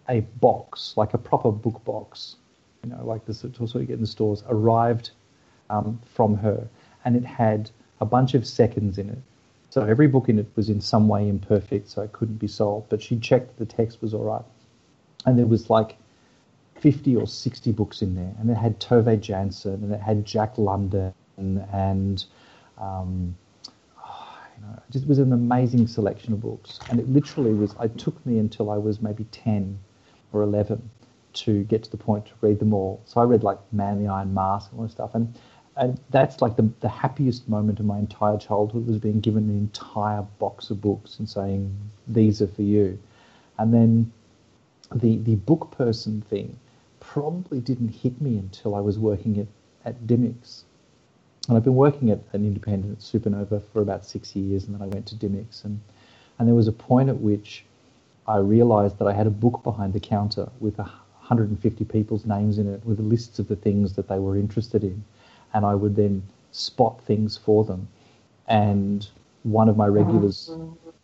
a 0.10 0.22
box 0.42 0.94
like 0.98 1.14
a 1.14 1.18
proper 1.18 1.52
book 1.52 1.84
box, 1.86 2.36
you 2.84 2.90
know, 2.90 3.04
like 3.06 3.26
the 3.26 3.34
sort 3.34 3.60
of 3.60 3.74
you 3.74 3.86
get 3.86 3.94
in 3.94 4.02
the 4.02 4.08
stores, 4.08 4.44
arrived 4.50 5.12
um, 5.70 6.00
from 6.06 6.36
her, 6.38 6.68
and 7.06 7.16
it 7.16 7.26
had 7.26 7.70
a 8.02 8.06
bunch 8.06 8.34
of 8.34 8.46
seconds 8.46 8.98
in 8.98 9.10
it. 9.10 9.20
So 9.70 9.84
every 9.84 10.08
book 10.08 10.30
in 10.30 10.40
it 10.40 10.48
was 10.56 10.70
in 10.70 10.80
some 10.80 11.08
way 11.08 11.28
imperfect, 11.28 11.90
so 11.90 12.02
it 12.02 12.14
couldn't 12.14 12.38
be 12.38 12.48
sold. 12.48 12.86
But 12.90 13.02
she 13.02 13.18
checked 13.18 13.58
the 13.58 13.66
text 13.66 14.02
was 14.02 14.14
all 14.14 14.24
right, 14.24 14.46
and 15.26 15.38
there 15.38 15.46
was 15.46 15.70
like 15.70 15.98
fifty 16.86 17.16
or 17.16 17.26
sixty 17.26 17.72
books 17.72 18.04
in 18.04 18.14
there, 18.14 18.36
and 18.40 18.48
it 18.48 18.54
had 18.54 18.80
Tove 18.80 19.18
Jansson, 19.20 19.74
and 19.82 19.92
it 19.92 20.00
had 20.00 20.24
Jack 20.24 20.56
London, 20.60 21.12
and 21.36 22.24
um, 22.78 23.36
oh, 23.98 24.38
you 24.56 24.64
know, 24.64 24.74
it 24.76 24.92
just 24.92 25.08
was 25.08 25.18
an 25.18 25.34
amazing 25.34 25.88
selection 25.88 26.32
of 26.32 26.42
books. 26.42 26.82
And 26.88 27.00
it 27.00 27.10
literally 27.10 27.56
was. 27.56 27.74
It 27.82 27.98
took 27.98 28.24
me 28.24 28.38
until 28.38 28.70
I 28.70 28.78
was 28.78 29.02
maybe 29.02 29.24
ten 29.32 29.80
or 30.32 30.44
eleven 30.44 30.88
to 31.34 31.64
get 31.64 31.82
to 31.86 31.90
the 31.90 31.98
point 31.98 32.28
to 32.28 32.34
read 32.42 32.60
them 32.60 32.72
all. 32.72 33.02
So 33.06 33.20
I 33.20 33.24
read 33.24 33.42
like 33.42 33.58
Man 33.72 34.00
the 34.00 34.08
Iron 34.08 34.32
Mask 34.32 34.70
and 34.70 34.80
all 34.80 34.86
this 34.86 34.92
stuff, 34.92 35.16
and 35.16 35.34
and 35.78 36.00
that's 36.12 36.40
like 36.40 36.56
the 36.56 36.70
the 36.82 36.90
happiest 36.90 37.50
moment 37.50 37.80
of 37.80 37.88
my 37.88 37.98
entire 37.98 38.38
childhood 38.38 38.86
was 38.86 39.00
being 39.00 39.22
given 39.22 39.50
an 39.50 39.58
entire 39.58 40.22
box 40.38 40.70
of 40.70 40.82
books 40.82 41.18
and 41.18 41.28
saying 41.28 41.76
these 42.08 42.44
are 42.44 42.48
for 42.48 42.62
you, 42.62 43.00
and 43.58 43.74
then 43.74 44.12
the 44.94 45.18
the 45.18 45.36
book 45.36 45.72
person 45.72 46.22
thing 46.30 46.56
probably 47.08 47.60
didn't 47.60 47.90
hit 47.90 48.20
me 48.20 48.38
until 48.38 48.76
I 48.76 48.80
was 48.80 48.98
working 48.98 49.40
at 49.40 49.48
at 49.86 50.08
Dymocks, 50.08 50.64
and 51.48 51.56
I've 51.56 51.64
been 51.64 51.76
working 51.76 52.10
at 52.10 52.20
an 52.34 52.44
independent 52.44 53.00
Supernova 53.00 53.62
for 53.72 53.82
about 53.82 54.04
six 54.06 54.36
years, 54.36 54.66
and 54.66 54.74
then 54.74 54.82
I 54.82 54.88
went 54.88 55.06
to 55.08 55.16
Dymocks, 55.16 55.64
and 55.64 55.80
and 56.40 56.48
there 56.48 56.56
was 56.56 56.68
a 56.68 56.72
point 56.72 57.10
at 57.10 57.22
which 57.22 57.64
I 58.28 58.38
realised 58.38 58.98
that 58.98 59.08
I 59.08 59.14
had 59.14 59.28
a 59.28 59.38
book 59.44 59.62
behind 59.64 59.94
the 59.94 60.00
counter 60.00 60.50
with 60.60 60.78
150 60.80 61.86
people's 61.86 62.26
names 62.26 62.58
in 62.58 62.68
it, 62.68 62.84
with 62.86 63.00
lists 63.00 63.38
of 63.38 63.48
the 63.48 63.56
things 63.56 63.94
that 63.94 64.08
they 64.08 64.20
were 64.20 64.36
interested 64.36 64.84
in, 64.84 65.04
and 65.54 65.66
I 65.66 65.76
would 65.76 65.96
then 65.96 66.24
spot 66.52 67.02
things 67.04 67.38
for 67.38 67.64
them, 67.64 67.88
and 68.48 69.08
one 69.44 69.70
of 69.70 69.78
my 69.78 69.88
regulars 69.88 70.50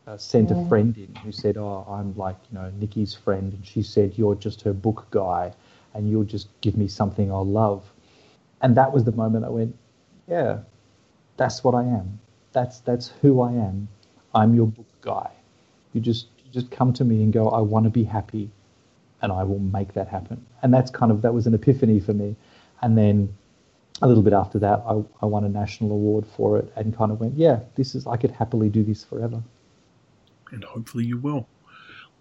uh, 0.07 0.17
sent 0.17 0.49
a 0.49 0.65
friend 0.67 0.97
in 0.97 1.13
who 1.23 1.31
said, 1.31 1.57
"Oh, 1.57 1.85
I'm 1.87 2.17
like 2.17 2.37
you 2.49 2.57
know 2.57 2.71
Nikki's 2.79 3.13
friend," 3.13 3.53
and 3.53 3.65
she 3.65 3.83
said, 3.83 4.17
"You're 4.17 4.35
just 4.35 4.61
her 4.61 4.73
book 4.73 5.05
guy, 5.11 5.53
and 5.93 6.09
you'll 6.09 6.23
just 6.23 6.47
give 6.61 6.77
me 6.77 6.87
something 6.87 7.31
I'll 7.31 7.45
love." 7.45 7.91
And 8.61 8.75
that 8.77 8.93
was 8.93 9.03
the 9.03 9.11
moment 9.11 9.45
I 9.45 9.49
went, 9.49 9.75
"Yeah, 10.27 10.59
that's 11.37 11.63
what 11.63 11.75
I 11.75 11.83
am. 11.83 12.19
That's 12.53 12.79
that's 12.79 13.09
who 13.21 13.41
I 13.41 13.51
am. 13.53 13.87
I'm 14.33 14.53
your 14.53 14.67
book 14.67 14.87
guy. 15.01 15.31
You 15.93 16.01
just 16.01 16.27
you 16.43 16.51
just 16.51 16.71
come 16.71 16.93
to 16.93 17.03
me 17.05 17.23
and 17.23 17.33
go, 17.33 17.49
I 17.49 17.61
want 17.61 17.85
to 17.85 17.89
be 17.89 18.03
happy, 18.03 18.49
and 19.21 19.31
I 19.31 19.43
will 19.43 19.59
make 19.59 19.93
that 19.93 20.07
happen." 20.07 20.45
And 20.61 20.73
that's 20.73 20.91
kind 20.91 21.11
of 21.11 21.21
that 21.21 21.33
was 21.33 21.47
an 21.47 21.53
epiphany 21.53 21.99
for 21.99 22.13
me. 22.13 22.35
And 22.81 22.97
then 22.97 23.35
a 24.01 24.07
little 24.07 24.23
bit 24.23 24.33
after 24.33 24.57
that, 24.59 24.81
I, 24.87 25.03
I 25.21 25.25
won 25.25 25.43
a 25.43 25.49
national 25.49 25.91
award 25.91 26.25
for 26.25 26.57
it, 26.57 26.71
and 26.75 26.95
kind 26.95 27.11
of 27.11 27.19
went, 27.19 27.35
"Yeah, 27.35 27.59
this 27.75 27.95
is 27.95 28.07
I 28.07 28.17
could 28.17 28.31
happily 28.31 28.69
do 28.69 28.83
this 28.83 29.03
forever." 29.03 29.41
and 30.51 30.63
hopefully 30.63 31.05
you 31.05 31.17
will. 31.17 31.47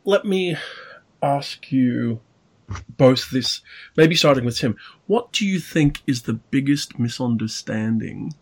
Let 0.04 0.24
me 0.24 0.56
ask 1.22 1.70
you 1.70 2.20
both 2.96 3.30
this, 3.30 3.60
maybe 3.96 4.14
starting 4.14 4.44
with 4.44 4.58
Tim. 4.58 4.76
What 5.06 5.32
do 5.32 5.46
you 5.46 5.58
think 5.58 6.02
is 6.06 6.22
the 6.22 6.34
biggest 6.34 6.98
misunderstanding 6.98 8.32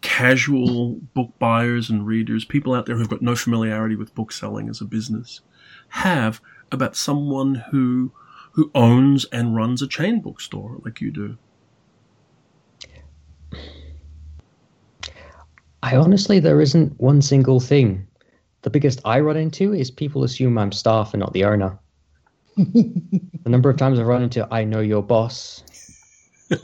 casual 0.00 0.94
book 1.14 1.30
buyers 1.38 1.88
and 1.88 2.06
readers, 2.06 2.44
people 2.44 2.74
out 2.74 2.86
there 2.86 2.96
who've 2.96 3.08
got 3.08 3.22
no 3.22 3.34
familiarity 3.34 3.96
with 3.96 4.14
book 4.14 4.32
selling 4.32 4.68
as 4.68 4.80
a 4.80 4.84
business, 4.84 5.40
have 5.88 6.40
about 6.72 6.96
someone 6.96 7.54
who 7.70 8.12
who 8.52 8.70
owns 8.74 9.24
and 9.26 9.56
runs 9.56 9.82
a 9.82 9.88
chain 9.88 10.20
bookstore 10.20 10.78
like 10.84 11.00
you 11.00 11.10
do? 11.10 11.36
I 15.82 15.96
honestly, 15.96 16.38
there 16.38 16.60
isn't 16.60 17.00
one 17.00 17.20
single 17.20 17.58
thing 17.58 18.06
the 18.64 18.70
biggest 18.70 19.00
I 19.04 19.20
run 19.20 19.36
into 19.36 19.74
is 19.74 19.90
people 19.90 20.24
assume 20.24 20.56
I'm 20.56 20.72
staff 20.72 21.12
and 21.12 21.20
not 21.20 21.34
the 21.34 21.44
owner. 21.44 21.78
The 22.56 23.50
number 23.50 23.70
of 23.70 23.76
times 23.76 23.98
I've 23.98 24.06
run 24.06 24.22
into 24.22 24.46
I 24.50 24.64
know 24.64 24.80
your 24.80 25.02
boss. 25.02 25.62
well, 26.50 26.60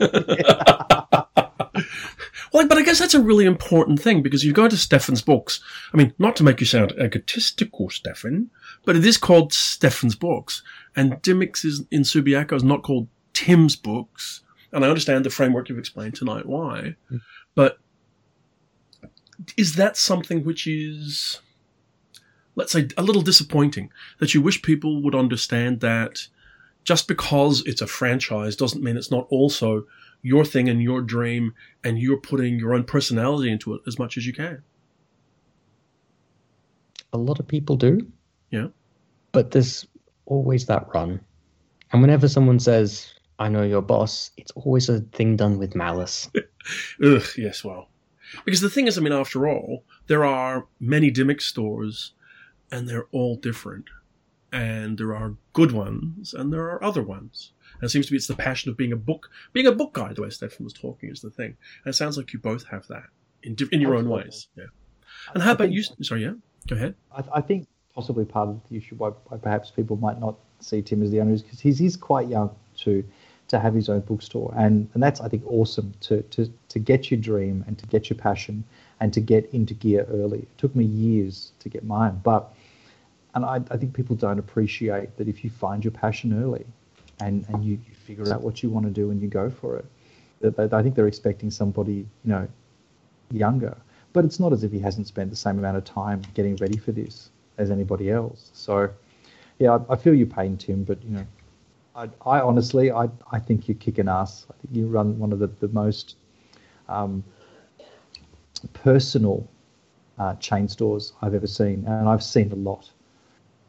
but 2.67 2.77
I 2.77 2.83
guess 2.83 2.99
that's 2.99 3.13
a 3.13 3.21
really 3.21 3.45
important 3.45 4.01
thing 4.01 4.21
because 4.21 4.43
you 4.43 4.53
go 4.53 4.67
to 4.67 4.75
Stefen's 4.75 5.21
books. 5.21 5.61
I 5.93 5.97
mean, 5.97 6.13
not 6.17 6.35
to 6.37 6.43
make 6.43 6.59
you 6.59 6.65
sound 6.65 6.93
egotistical, 6.99 7.89
Stefen, 7.89 8.47
but 8.85 8.95
it 8.95 9.05
is 9.05 9.17
called 9.17 9.51
Stefen's 9.51 10.15
books, 10.15 10.63
and 10.95 11.13
Dymocks 11.21 11.65
is 11.65 11.83
in 11.91 12.01
Subiaco 12.01 12.53
is 12.53 12.63
not 12.63 12.83
called 12.83 13.07
Tim's 13.33 13.75
books. 13.75 14.41
And 14.71 14.85
I 14.85 14.87
understand 14.87 15.25
the 15.25 15.29
framework 15.29 15.67
you've 15.67 15.77
explained 15.77 16.15
tonight 16.15 16.45
why, 16.45 16.95
mm. 17.11 17.19
but 17.55 17.79
is 19.57 19.75
that 19.75 19.97
something 19.97 20.43
which 20.43 20.67
is 20.67 21.41
let's 22.55 22.71
say, 22.71 22.87
a 22.97 23.03
little 23.03 23.21
disappointing 23.21 23.91
that 24.19 24.33
you 24.33 24.41
wish 24.41 24.61
people 24.61 25.01
would 25.01 25.15
understand 25.15 25.79
that 25.81 26.27
just 26.83 27.07
because 27.07 27.63
it's 27.65 27.81
a 27.81 27.87
franchise 27.87 28.55
doesn't 28.55 28.83
mean 28.83 28.97
it's 28.97 29.11
not 29.11 29.27
also 29.29 29.85
your 30.21 30.45
thing 30.45 30.69
and 30.69 30.81
your 30.81 31.01
dream 31.01 31.53
and 31.83 31.99
you're 31.99 32.17
putting 32.17 32.59
your 32.59 32.73
own 32.73 32.83
personality 32.83 33.51
into 33.51 33.73
it 33.73 33.81
as 33.87 33.97
much 33.97 34.17
as 34.17 34.25
you 34.25 34.33
can. 34.33 34.61
A 37.13 37.17
lot 37.17 37.39
of 37.39 37.47
people 37.47 37.75
do. 37.75 38.07
Yeah. 38.49 38.67
But 39.31 39.51
there's 39.51 39.87
always 40.25 40.65
that 40.65 40.87
run. 40.93 41.19
And 41.91 42.01
whenever 42.01 42.27
someone 42.27 42.59
says, 42.59 43.13
I 43.39 43.49
know 43.49 43.63
your 43.63 43.81
boss, 43.81 44.31
it's 44.37 44.51
always 44.51 44.87
a 44.87 45.01
thing 45.01 45.35
done 45.35 45.57
with 45.57 45.75
malice. 45.75 46.29
Ugh, 47.03 47.23
yes, 47.37 47.63
well. 47.63 47.89
Because 48.45 48.61
the 48.61 48.69
thing 48.69 48.87
is, 48.87 48.97
I 48.97 49.01
mean, 49.01 49.13
after 49.13 49.47
all, 49.47 49.83
there 50.07 50.23
are 50.23 50.67
many 50.79 51.11
Dymock 51.11 51.41
stores 51.41 52.13
and 52.71 52.87
they're 52.87 53.07
all 53.11 53.35
different. 53.35 53.85
And 54.53 54.97
there 54.97 55.15
are 55.15 55.35
good 55.53 55.71
ones, 55.71 56.33
and 56.33 56.51
there 56.51 56.69
are 56.69 56.83
other 56.83 57.03
ones. 57.03 57.53
And 57.75 57.83
it 57.83 57.89
seems 57.89 58.07
to 58.07 58.11
be 58.11 58.17
it's 58.17 58.27
the 58.27 58.35
passion 58.35 58.69
of 58.69 58.75
being 58.75 58.91
a 58.91 58.97
book, 58.97 59.29
being 59.53 59.67
a 59.67 59.71
book 59.71 59.93
guy. 59.93 60.11
The 60.11 60.21
way 60.21 60.27
Stefen 60.27 60.61
was 60.61 60.73
talking 60.73 61.09
is 61.09 61.21
the 61.21 61.29
thing. 61.29 61.55
And 61.85 61.93
it 61.93 61.95
sounds 61.95 62.17
like 62.17 62.33
you 62.33 62.39
both 62.39 62.67
have 62.67 62.85
that 62.87 63.05
in 63.43 63.55
in 63.71 63.79
your 63.79 63.95
own 63.95 64.09
ways. 64.09 64.47
Yeah. 64.57 64.65
And 65.33 65.41
how 65.41 65.51
I 65.51 65.53
about 65.53 65.69
think, 65.69 65.75
you? 65.75 66.03
Sorry, 66.03 66.23
yeah. 66.23 66.33
Go 66.67 66.75
ahead. 66.75 66.95
I, 67.15 67.23
I, 67.35 67.41
think 67.41 67.67
possibly 67.95 68.25
part 68.25 68.49
of 68.49 68.61
the 68.69 68.77
issue 68.77 68.95
why, 68.95 69.09
why 69.09 69.37
perhaps 69.37 69.71
people 69.71 69.97
might 69.97 70.19
not 70.19 70.35
see 70.59 70.81
Tim 70.81 71.01
as 71.01 71.11
the 71.11 71.19
owner 71.21 71.33
is 71.33 71.41
because 71.41 71.59
he's, 71.59 71.79
he's 71.79 71.97
quite 71.97 72.27
young 72.27 72.53
to 72.77 73.03
to 73.47 73.59
have 73.59 73.73
his 73.73 73.89
own 73.89 73.99
bookstore, 74.01 74.53
and 74.57 74.89
and 74.93 75.03
that's 75.03 75.19
I 75.19 75.27
think 75.27 75.43
awesome 75.45 75.93
to 76.01 76.21
to 76.21 76.51
to 76.69 76.79
get 76.79 77.11
your 77.11 77.19
dream 77.19 77.63
and 77.67 77.77
to 77.79 77.85
get 77.87 78.09
your 78.09 78.17
passion 78.17 78.63
and 78.99 79.11
to 79.13 79.19
get 79.19 79.49
into 79.53 79.73
gear 79.73 80.07
early. 80.09 80.39
It 80.39 80.57
took 80.57 80.75
me 80.75 80.85
years 80.85 81.51
to 81.59 81.69
get 81.69 81.83
mine, 81.83 82.21
but 82.23 82.53
and 83.33 83.45
I, 83.45 83.61
I, 83.69 83.77
think 83.77 83.93
people 83.93 84.15
don't 84.15 84.39
appreciate 84.39 85.15
that 85.17 85.27
if 85.27 85.43
you 85.43 85.49
find 85.49 85.83
your 85.83 85.91
passion 85.91 86.41
early 86.41 86.65
and, 87.19 87.45
and 87.49 87.63
you, 87.63 87.79
you 87.87 87.93
figure 87.93 88.31
out 88.33 88.41
what 88.41 88.61
you 88.61 88.69
want 88.69 88.85
to 88.85 88.91
do 88.91 89.11
and 89.11 89.21
you 89.21 89.27
go 89.27 89.49
for 89.49 89.77
it, 89.77 89.85
that, 90.41 90.73
I 90.73 90.83
think 90.83 90.95
they're 90.95 91.07
expecting 91.07 91.49
somebody, 91.49 91.93
you 91.93 92.07
know, 92.25 92.47
younger. 93.31 93.77
But 94.13 94.25
it's 94.25 94.39
not 94.39 94.51
as 94.51 94.63
if 94.63 94.71
he 94.71 94.79
hasn't 94.79 95.07
spent 95.07 95.29
the 95.29 95.35
same 95.35 95.59
amount 95.59 95.77
of 95.77 95.85
time 95.85 96.21
getting 96.33 96.55
ready 96.57 96.77
for 96.77 96.91
this 96.91 97.29
as 97.57 97.71
anybody 97.71 98.09
else. 98.09 98.49
So, 98.53 98.89
yeah, 99.59 99.77
I, 99.77 99.93
I 99.93 99.95
feel 99.95 100.13
your 100.13 100.27
pain, 100.27 100.57
Tim, 100.57 100.83
but, 100.83 101.01
you 101.03 101.11
know, 101.11 101.25
I, 101.95 102.09
I, 102.25 102.41
honestly, 102.41 102.91
I, 102.91 103.09
I 103.31 103.39
think 103.39 103.67
you're 103.67 103.75
kicking 103.75 104.09
ass. 104.09 104.45
I 104.49 104.53
think 104.61 104.75
you 104.75 104.87
run 104.87 105.17
one 105.19 105.31
of 105.31 105.39
the, 105.39 105.47
the 105.47 105.67
most 105.69 106.15
um, 106.89 107.23
personal 108.73 109.47
uh, 110.17 110.35
chain 110.35 110.67
stores 110.67 111.13
I've 111.21 111.33
ever 111.33 111.47
seen, 111.47 111.85
and 111.85 112.07
I've 112.09 112.23
seen 112.23 112.51
a 112.51 112.55
lot. 112.55 112.89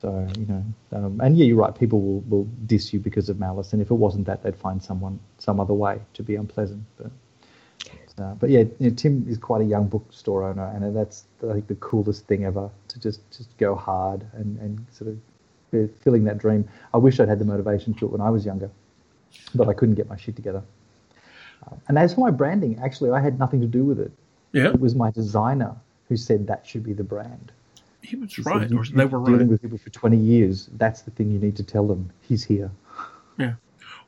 So 0.03 0.29
you 0.37 0.47
know, 0.47 0.65
um, 0.91 1.21
and 1.21 1.39
yeah, 1.39 1.45
you're 1.45 1.57
right. 1.57 1.73
People 1.73 2.03
will, 2.03 2.21
will 2.23 2.45
diss 2.67 2.93
you 2.93 2.99
because 2.99 3.29
of 3.29 3.39
malice, 3.39 3.73
and 3.73 3.81
if 3.81 3.89
it 3.89 3.95
wasn't 3.95 4.27
that, 4.27 4.43
they'd 4.43 4.57
find 4.57 4.83
someone 4.83 5.21
some 5.39 5.61
other 5.61 5.75
way 5.75 6.01
to 6.15 6.25
be 6.25 6.35
unpleasant. 6.35 6.83
But 6.97 7.13
uh, 8.19 8.35
but 8.35 8.51
yeah, 8.51 8.65
you 8.81 8.91
know, 8.91 8.97
Tim 8.97 9.25
is 9.29 9.39
quite 9.39 9.61
a 9.61 9.65
young 9.65 9.87
bookstore 9.87 10.43
owner, 10.43 10.67
and 10.75 10.97
that's 10.97 11.27
I 11.49 11.53
think 11.53 11.69
the 11.69 11.77
coolest 11.77 12.27
thing 12.27 12.45
ever 12.45 12.69
to 12.89 13.01
just 13.01 13.21
just 13.31 13.57
go 13.59 13.77
hard 13.77 14.27
and 14.33 14.59
and 14.59 14.85
sort 14.91 15.13
of 15.13 15.91
filling 16.01 16.25
that 16.25 16.39
dream. 16.39 16.69
I 16.93 16.99
wish 16.99 17.21
I'd 17.21 17.29
had 17.29 17.39
the 17.39 17.45
motivation 17.45 17.95
to 17.95 18.01
do 18.01 18.07
it 18.07 18.11
when 18.11 18.21
I 18.21 18.31
was 18.31 18.45
younger, 18.45 18.73
but 19.55 19.69
I 19.69 19.73
couldn't 19.73 19.95
get 19.95 20.09
my 20.09 20.17
shit 20.17 20.35
together. 20.35 20.65
Uh, 21.65 21.77
and 21.87 21.97
as 21.97 22.15
for 22.15 22.23
my 22.23 22.33
branding, 22.33 22.81
actually, 22.83 23.11
I 23.11 23.21
had 23.21 23.39
nothing 23.39 23.61
to 23.61 23.69
do 23.69 23.85
with 23.85 24.01
it. 24.01 24.11
Yeah, 24.51 24.71
it 24.71 24.81
was 24.81 24.97
my 24.97 25.13
designer 25.13 25.77
who 26.09 26.17
said 26.17 26.49
that 26.49 26.67
should 26.67 26.83
be 26.83 26.93
the 26.93 27.05
brand 27.05 27.53
he 28.03 28.17
was 28.17 28.35
he 28.35 28.43
right, 28.43 28.71
or 28.73 28.85
they 28.85 29.05
were 29.05 29.21
right. 29.21 29.33
Dealing 29.33 29.49
with 29.49 29.63
people 29.63 29.79
for 29.79 29.91
twenty 29.91 30.17
years, 30.17 30.69
that's 30.75 31.03
the 31.03 31.11
thing 31.13 31.31
you 31.31 31.39
need 31.39 31.57
to 31.57 31.63
tell 31.63 31.87
them. 31.87 32.11
He's 32.21 32.45
here. 32.45 32.71
Yeah. 33.39 33.55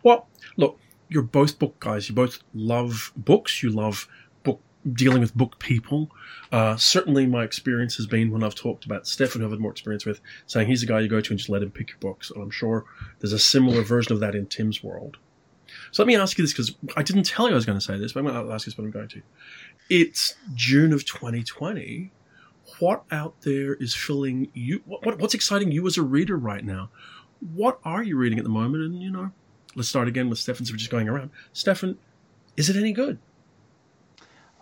Well, 0.03 0.29
look, 0.57 0.79
you're 1.09 1.23
both 1.23 1.59
book 1.59 1.79
guys. 1.81 2.09
You 2.09 2.15
both 2.15 2.41
love 2.55 3.13
books. 3.17 3.63
You 3.63 3.71
love 3.71 4.09
book 4.43 4.61
dealing 4.93 5.21
with 5.21 5.35
book 5.35 5.59
people. 5.59 6.11
Uh, 6.53 6.77
certainly, 6.77 7.27
my 7.27 7.45
experience 7.45 7.97
has 7.97 8.07
been 8.07 8.31
when 8.31 8.43
I've 8.43 8.55
talked 8.55 8.85
about 8.85 9.05
Stefen, 9.05 9.39
who 9.39 9.45
I've 9.45 9.53
had 9.53 9.61
more 9.61 9.71
experience 9.71 10.05
with, 10.05 10.21
saying 10.47 10.67
he's 10.67 10.81
the 10.81 10.87
guy 10.87 11.01
you 11.01 11.09
go 11.09 11.21
to 11.21 11.31
and 11.31 11.39
just 11.39 11.49
let 11.49 11.63
him 11.63 11.71
pick 11.71 11.91
your 11.91 11.99
books. 11.99 12.31
And 12.31 12.43
I'm 12.43 12.51
sure 12.51 12.85
there's 13.21 13.33
a 13.33 13.39
similar 13.39 13.83
version 13.83 14.13
of 14.13 14.21
that 14.21 14.35
in 14.35 14.47
Tim's 14.47 14.83
world. 14.83 15.17
So 15.93 16.03
let 16.03 16.07
me 16.07 16.17
ask 16.17 16.37
you 16.37 16.45
this 16.45 16.53
because 16.53 16.75
I 16.97 17.03
didn't 17.03 17.25
tell 17.25 17.47
you 17.47 17.53
I 17.53 17.55
was 17.55 17.67
going 17.67 17.79
to 17.79 17.85
say 17.85 17.97
this, 17.97 18.13
but 18.13 18.21
I'm 18.21 18.27
going 18.27 18.47
to 18.47 18.53
ask 18.53 18.67
you 18.67 18.71
this, 18.71 18.75
but 18.75 18.85
I'm 18.85 18.91
going 18.91 19.09
to. 19.09 19.23
It's 19.89 20.35
June 20.55 20.93
of 20.93 21.05
2020 21.05 22.13
what 22.79 23.05
out 23.11 23.43
there 23.43 23.75
is 23.75 23.95
filling 23.95 24.49
you? 24.55 24.83
What, 24.87 25.05
what, 25.05 25.19
what's 25.19 25.35
exciting 25.35 25.73
you 25.73 25.87
as 25.87 25.97
a 25.97 26.03
reader 26.03 26.37
right 26.37 26.65
now? 26.65 26.91
What 27.55 27.79
are 27.85 28.03
you 28.03 28.17
reading 28.17 28.39
at 28.39 28.45
the 28.45 28.51
moment? 28.51 28.85
And 28.85 29.03
you 29.03 29.11
know, 29.11 29.31
let's 29.75 29.89
start 29.89 30.09
again 30.09 30.29
with 30.29 30.39
Stefen. 30.39 30.67
So 30.67 30.73
we're 30.73 30.79
just 30.79 30.91
going 30.91 31.09
around. 31.09 31.31
Stefen, 31.53 31.97
is 32.57 32.71
it 32.71 32.77
any 32.77 32.93
good? 32.93 33.19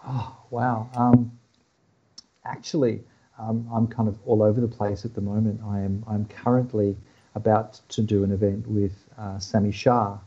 Oh 0.07 0.37
wow! 0.51 0.91
Um, 0.95 1.39
actually, 2.45 3.03
um, 3.39 3.69
I'm 3.73 3.87
kind 3.87 4.09
of 4.09 4.19
all 4.27 4.43
over 4.43 4.61
the 4.61 4.69
place 4.69 5.05
at 5.05 5.15
the 5.15 5.21
moment. 5.21 5.61
I 5.65 5.81
am 5.81 6.05
I'm 6.09 6.25
currently 6.27 6.97
about 7.35 7.81
to 7.89 8.03
do 8.03 8.25
an 8.25 8.33
event 8.33 8.67
with 8.67 8.93
uh, 9.17 9.39
Sami 9.39 9.73
Shah, 9.73 10.19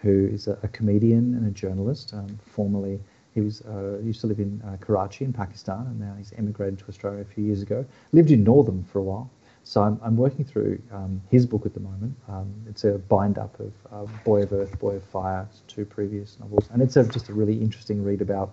who 0.00 0.28
is 0.32 0.46
a, 0.46 0.58
a, 0.62 0.68
comedian 0.68 1.34
and 1.34 1.46
a 1.46 1.50
journalist, 1.50 2.14
um, 2.14 2.38
formerly 2.46 3.00
he 3.34 3.40
was 3.40 3.62
uh, 3.62 3.98
used 4.02 4.20
to 4.20 4.26
live 4.26 4.38
in 4.38 4.60
uh, 4.64 4.76
Karachi 4.80 5.24
in 5.24 5.32
Pakistan, 5.32 5.86
and 5.86 6.00
now 6.00 6.14
he's 6.18 6.32
emigrated 6.36 6.78
to 6.80 6.88
Australia 6.88 7.20
a 7.20 7.24
few 7.24 7.44
years 7.44 7.62
ago. 7.62 7.84
Lived 8.12 8.30
in 8.30 8.44
Northam 8.44 8.84
for 8.84 8.98
a 8.98 9.02
while, 9.02 9.30
so 9.64 9.82
I'm, 9.82 9.98
I'm 10.02 10.16
working 10.16 10.44
through 10.44 10.80
um, 10.92 11.20
his 11.30 11.46
book 11.46 11.64
at 11.64 11.74
the 11.74 11.80
moment. 11.80 12.14
Um, 12.28 12.52
it's 12.68 12.84
a 12.84 12.98
bind 12.98 13.38
up 13.38 13.58
of 13.60 13.72
uh, 13.90 14.12
Boy 14.24 14.42
of 14.42 14.52
Earth, 14.52 14.78
Boy 14.78 14.96
of 14.96 15.04
Fire, 15.04 15.48
two 15.66 15.84
previous 15.84 16.38
novels, 16.40 16.68
and 16.72 16.82
it's 16.82 16.96
a, 16.96 17.04
just 17.04 17.28
a 17.28 17.32
really 17.32 17.54
interesting 17.54 18.04
read 18.04 18.20
about 18.20 18.52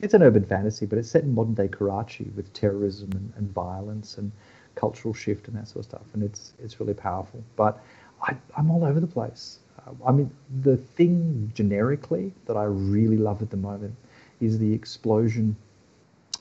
it's 0.00 0.14
an 0.14 0.22
urban 0.22 0.44
fantasy, 0.44 0.86
but 0.86 0.98
it's 0.98 1.08
set 1.08 1.22
in 1.22 1.34
modern 1.34 1.54
day 1.54 1.68
Karachi 1.68 2.30
with 2.34 2.52
terrorism 2.52 3.10
and, 3.12 3.32
and 3.36 3.52
violence 3.52 4.18
and 4.18 4.32
cultural 4.74 5.14
shift 5.14 5.48
and 5.48 5.56
that 5.56 5.68
sort 5.68 5.84
of 5.84 5.90
stuff, 5.90 6.06
and 6.14 6.22
it's 6.22 6.52
it's 6.62 6.80
really 6.80 6.94
powerful. 6.94 7.42
But 7.56 7.80
I, 8.22 8.36
I'm 8.56 8.70
all 8.70 8.84
over 8.84 9.00
the 9.00 9.06
place. 9.06 9.58
Uh, 9.86 9.92
I 10.06 10.12
mean, 10.12 10.30
the 10.62 10.76
thing 10.76 11.52
generically 11.54 12.32
that 12.46 12.56
I 12.56 12.64
really 12.64 13.18
love 13.18 13.42
at 13.42 13.50
the 13.50 13.56
moment 13.56 13.94
is 14.44 14.58
the 14.58 14.72
explosion 14.72 15.56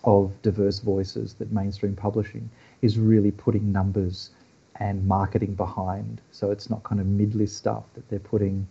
of 0.04 0.34
diverse 0.42 0.80
voices 0.80 1.34
that 1.36 1.52
mainstream 1.52 1.96
publishing 1.96 2.50
is 2.82 3.00
really 3.00 3.32
putting 3.32 3.72
numbers 3.72 4.32
and 4.76 5.06
marketing 5.08 5.54
behind. 5.54 6.22
So 6.32 6.52
it's 6.52 6.70
not 6.70 6.84
kind 6.84 7.00
of 7.00 7.08
mid-list 7.08 7.58
stuff 7.58 7.86
that 7.94 8.08
they're 8.10 8.20
putting, 8.20 8.68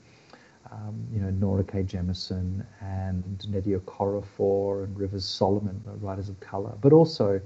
um, 0.71 1.07
you 1.13 1.21
know, 1.21 1.31
Nora 1.31 1.65
K. 1.65 1.83
Jemisin 1.83 2.65
and 2.81 3.25
Nnedi 3.39 3.79
Okorafor 3.81 4.85
and 4.85 4.99
Rivers 4.99 5.25
Solomon, 5.25 5.81
writers 6.01 6.29
of 6.29 6.39
color, 6.41 6.73
but 6.81 6.93
also 6.93 7.41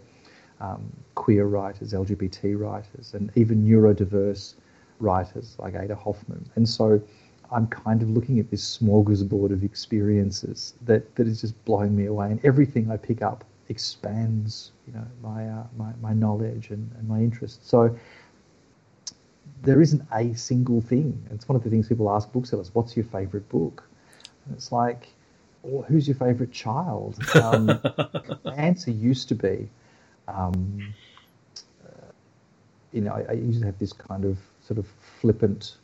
um, 0.60 0.90
queer 1.14 1.46
writers, 1.46 1.92
LGBT 1.92 2.58
writers, 2.58 3.14
and 3.14 3.30
even 3.36 3.64
neurodiverse 3.64 4.54
writers 4.98 5.56
like 5.58 5.74
Ada 5.74 5.94
Hoffman. 5.94 6.48
And 6.56 6.68
so 6.68 7.00
I'm 7.50 7.66
kind 7.66 8.02
of 8.02 8.10
looking 8.10 8.38
at 8.38 8.50
this 8.50 8.78
smorgasbord 8.78 9.52
of 9.52 9.62
experiences 9.62 10.74
that, 10.82 11.14
that 11.16 11.26
is 11.26 11.40
just 11.40 11.64
blowing 11.64 11.96
me 11.96 12.06
away. 12.06 12.30
And 12.30 12.44
everything 12.44 12.90
I 12.90 12.96
pick 12.96 13.22
up 13.22 13.44
expands, 13.68 14.72
you 14.86 14.92
know, 14.92 15.06
my, 15.22 15.48
uh, 15.48 15.64
my, 15.76 15.92
my 16.00 16.12
knowledge 16.12 16.70
and, 16.70 16.90
and 16.98 17.08
my 17.08 17.18
interest. 17.18 17.68
So 17.68 17.96
there 19.62 19.80
isn't 19.80 20.02
a 20.12 20.34
single 20.34 20.80
thing. 20.80 21.20
It's 21.30 21.48
one 21.48 21.56
of 21.56 21.64
the 21.64 21.70
things 21.70 21.88
people 21.88 22.10
ask 22.10 22.30
booksellers, 22.32 22.74
what's 22.74 22.96
your 22.96 23.04
favorite 23.06 23.48
book? 23.48 23.88
And 24.44 24.54
it's 24.54 24.72
like, 24.72 25.08
well, 25.62 25.82
who's 25.82 26.06
your 26.06 26.16
favorite 26.16 26.52
child? 26.52 27.18
Um, 27.34 27.66
the 27.66 28.54
answer 28.56 28.90
used 28.90 29.28
to 29.28 29.34
be, 29.34 29.68
um, 30.28 30.94
uh, 31.84 32.10
you 32.92 33.00
know, 33.00 33.12
I, 33.12 33.24
I, 33.30 33.32
used 33.32 33.60
to 33.60 33.66
have 33.66 33.78
this 33.78 33.92
kind 33.92 34.24
of 34.24 34.38
sort 34.60 34.78
of 34.78 34.86
flippant, 35.20 35.76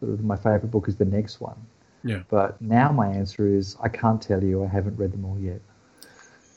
sort 0.00 0.12
of 0.12 0.24
my 0.24 0.36
favorite 0.36 0.70
book 0.70 0.88
is 0.88 0.96
the 0.96 1.04
next 1.04 1.40
one. 1.40 1.56
Yeah. 2.04 2.22
But 2.28 2.60
now 2.60 2.92
my 2.92 3.08
answer 3.08 3.48
is, 3.48 3.76
I 3.82 3.88
can't 3.88 4.22
tell 4.22 4.42
you. 4.42 4.64
I 4.64 4.68
haven't 4.68 4.96
read 4.96 5.12
them 5.12 5.24
all 5.24 5.38
yet. 5.38 5.60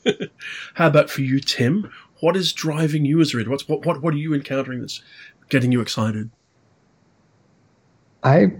How 0.74 0.86
about 0.86 1.10
for 1.10 1.22
you, 1.22 1.40
Tim? 1.40 1.90
What 2.20 2.36
is 2.36 2.52
driving 2.52 3.04
you 3.04 3.20
as 3.20 3.34
a 3.34 3.36
reader? 3.36 3.50
What's 3.50 3.68
what 3.68 3.84
what 3.84 4.02
what 4.02 4.14
are 4.14 4.18
you 4.18 4.34
encountering 4.34 4.80
that's 4.80 5.02
getting 5.48 5.72
you 5.72 5.80
excited? 5.80 6.30
I, 8.24 8.52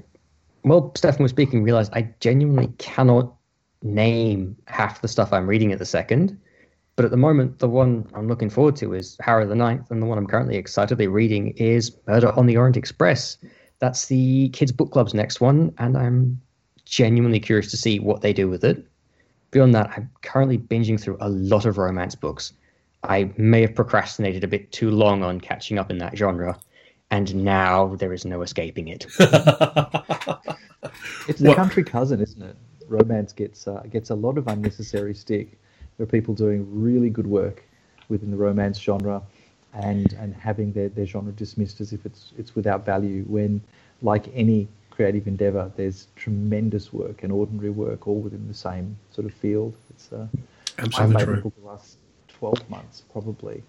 well, 0.64 0.90
Stefen 0.94 1.20
was 1.20 1.30
speaking, 1.30 1.62
realized 1.62 1.92
I 1.94 2.12
genuinely 2.18 2.72
cannot 2.78 3.32
name 3.82 4.56
half 4.66 5.00
the 5.00 5.08
stuff 5.08 5.32
I'm 5.32 5.46
reading 5.46 5.72
at 5.72 5.78
the 5.78 5.86
second. 5.86 6.38
But 6.96 7.04
at 7.06 7.10
the 7.10 7.16
moment, 7.16 7.58
the 7.58 7.68
one 7.68 8.06
I'm 8.14 8.28
looking 8.28 8.50
forward 8.50 8.76
to 8.76 8.92
is 8.92 9.16
Harrow 9.20 9.46
the 9.46 9.54
Ninth, 9.54 9.90
and 9.90 10.02
the 10.02 10.06
one 10.06 10.18
I'm 10.18 10.26
currently 10.26 10.56
excitedly 10.56 11.06
reading 11.06 11.48
is 11.56 11.96
Murder 12.06 12.32
on 12.32 12.46
the 12.46 12.56
Orient 12.56 12.76
Express. 12.76 13.38
That's 13.82 14.06
the 14.06 14.48
Kids 14.50 14.70
Book 14.70 14.92
Club's 14.92 15.12
next 15.12 15.40
one, 15.40 15.74
and 15.78 15.98
I'm 15.98 16.40
genuinely 16.84 17.40
curious 17.40 17.68
to 17.72 17.76
see 17.76 17.98
what 17.98 18.20
they 18.20 18.32
do 18.32 18.48
with 18.48 18.62
it. 18.62 18.86
Beyond 19.50 19.74
that, 19.74 19.90
I'm 19.96 20.08
currently 20.22 20.56
binging 20.56 21.00
through 21.00 21.16
a 21.18 21.28
lot 21.28 21.66
of 21.66 21.78
romance 21.78 22.14
books. 22.14 22.52
I 23.02 23.32
may 23.36 23.62
have 23.62 23.74
procrastinated 23.74 24.44
a 24.44 24.46
bit 24.46 24.70
too 24.70 24.92
long 24.92 25.24
on 25.24 25.40
catching 25.40 25.80
up 25.80 25.90
in 25.90 25.98
that 25.98 26.16
genre, 26.16 26.60
and 27.10 27.34
now 27.34 27.96
there 27.96 28.12
is 28.12 28.24
no 28.24 28.42
escaping 28.42 28.86
it. 28.86 29.04
it's 31.26 31.40
the 31.40 31.52
country 31.56 31.82
cousin, 31.82 32.20
isn't 32.20 32.40
it? 32.40 32.54
Romance 32.86 33.32
gets 33.32 33.66
uh, 33.66 33.82
gets 33.90 34.10
a 34.10 34.14
lot 34.14 34.38
of 34.38 34.46
unnecessary 34.46 35.12
stick 35.12 35.58
there 35.96 36.04
are 36.04 36.06
people 36.06 36.34
doing 36.34 36.66
really 36.70 37.10
good 37.10 37.26
work 37.26 37.64
within 38.08 38.30
the 38.30 38.36
romance 38.36 38.78
genre 38.78 39.22
and 39.72 40.12
and 40.14 40.34
having 40.34 40.72
their, 40.72 40.88
their 40.88 41.06
genre 41.06 41.32
dismissed 41.32 41.80
as 41.80 41.92
if 41.92 42.04
it's 42.04 42.32
it's 42.38 42.54
without 42.54 42.84
value 42.84 43.24
when 43.24 43.60
like 44.02 44.26
any 44.34 44.68
creative 44.90 45.26
endeavor 45.26 45.72
there's 45.76 46.08
tremendous 46.16 46.92
work 46.92 47.22
and 47.22 47.32
ordinary 47.32 47.70
work 47.70 48.06
all 48.06 48.20
within 48.20 48.46
the 48.48 48.54
same 48.54 48.96
sort 49.10 49.26
of 49.26 49.32
field. 49.34 49.74
It's 49.90 50.12
uh, 50.12 50.26
Absolutely 50.78 51.24
true. 51.24 51.40
book 51.42 51.54
the 51.60 51.66
last 51.66 51.96
12 52.28 52.68
months 52.70 53.02
probably 53.12 53.62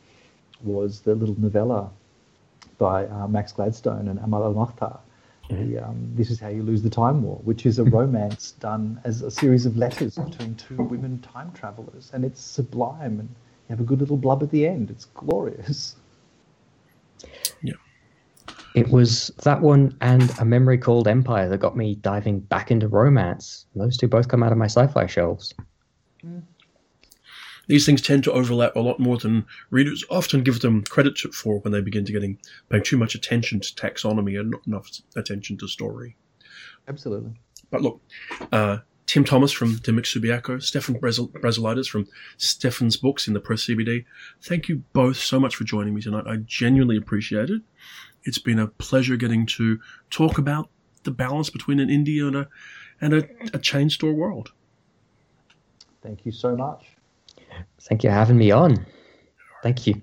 was 0.63 1.01
the 1.01 1.15
little 1.15 1.39
novella 1.39 1.89
by 2.77 3.05
uh, 3.05 3.27
Max 3.27 3.51
Gladstone 3.51 4.07
and 4.07 4.19
Amal 4.19 4.43
El-Mohtar 4.43 4.99
the, 5.49 5.79
um, 5.79 6.11
this 6.15 6.31
is 6.31 6.39
how 6.39 6.47
you 6.47 6.63
lose 6.63 6.81
the 6.81 6.89
time 6.89 7.23
war, 7.23 7.39
which 7.43 7.65
is 7.65 7.79
a 7.79 7.83
romance 7.83 8.51
done 8.51 8.99
as 9.03 9.21
a 9.21 9.31
series 9.31 9.65
of 9.65 9.77
letters 9.77 10.15
between 10.15 10.55
two 10.55 10.75
women 10.75 11.19
time 11.19 11.51
travelers, 11.51 12.11
and 12.13 12.23
it's 12.23 12.41
sublime, 12.41 13.19
and 13.19 13.29
have 13.69 13.80
a 13.80 13.84
good 13.84 13.99
little 13.99 14.17
blub 14.17 14.43
at 14.43 14.52
the 14.52 14.67
end. 14.67 14.89
It's 14.89 15.06
glorious. 15.06 15.95
Yeah. 17.62 17.73
It 18.76 18.89
was 18.89 19.32
that 19.43 19.62
one 19.62 19.95
and 20.02 20.32
a 20.39 20.45
memory 20.45 20.78
called 20.78 21.08
Empire 21.08 21.47
that 21.49 21.60
got 21.60 21.78
me 21.78 21.95
diving 21.95 22.39
back 22.39 22.71
into 22.71 22.88
romance. 22.88 23.65
Those 23.76 23.97
two 23.97 24.08
both 24.08 24.28
come 24.28 24.43
out 24.43 24.52
of 24.52 24.58
my 24.58 24.65
sci-fi 24.65 25.08
shelves. 25.08 25.54
Mm 26.26 26.43
these 27.67 27.86
things 27.86 28.02
tend 28.02 28.23
to 28.23 28.32
overlap 28.32 28.76
a 28.76 28.80
lot 28.80 28.99
more 28.99 29.17
than 29.17 29.45
readers 29.69 30.04
often 30.10 30.43
give 30.43 30.60
them 30.60 30.84
credit 30.84 31.17
for 31.17 31.60
when 31.60 31.71
they 31.71 31.82
begin 31.82 32.06
to 32.06 32.12
getting 32.12 32.38
paying 32.69 32.84
too 32.84 32.97
much 32.97 33.15
attention 33.15 33.60
to 33.60 33.73
taxonomy 33.76 34.39
and 34.39 34.52
not 34.52 34.67
enough 34.67 34.89
attention 35.15 35.58
to 35.58 35.67
story. 35.67 36.15
Absolutely. 36.88 37.32
But 37.71 37.82
look, 37.82 38.02
uh, 38.52 38.80
Tim 39.13 39.23
Thomas 39.23 39.52
from 39.52 39.76
Dymock 39.76 40.06
Subiaco, 40.06 40.58
Stefen 40.60 40.99
Brazulaitis 40.99 41.88
from 41.88 42.08
Stefen's 42.38 42.97
Books 42.97 43.28
in 43.28 43.36
the 43.36 43.39
Perth 43.39 43.60
CBD. 43.60 44.06
Thank 44.41 44.67
you 44.67 44.78
both 44.91 45.17
so 45.17 45.39
much 45.39 45.56
for 45.56 45.65
joining 45.65 45.93
me 45.93 46.02
tonight. 46.02 46.23
I 46.26 46.38
genuinely 46.38 46.97
appreciate 46.97 47.52
it. 47.52 47.62
It's 48.23 48.39
been 48.39 48.58
a 48.58 48.65
pleasure 48.65 49.15
getting 49.15 49.45
to 49.45 49.80
talk 50.10 50.39
about 50.39 50.67
the 51.04 51.12
balance 51.12 51.52
between 51.52 51.80
an 51.80 51.89
indie 51.89 52.26
and 52.26 52.36
a 52.36 52.47
and 53.02 53.13
a, 53.13 53.30
a 53.54 53.60
chain 53.60 53.91
store 53.91 54.13
world. 54.13 54.52
Thank 56.02 56.26
you 56.26 56.32
so 56.32 56.56
much. 56.56 56.84
Thank 57.82 58.04
you 58.04 58.10
for 58.10 58.15
having 58.15 58.39
me 58.39 58.49
on. 58.49 58.84
Thank 59.62 59.86
you. 59.86 60.02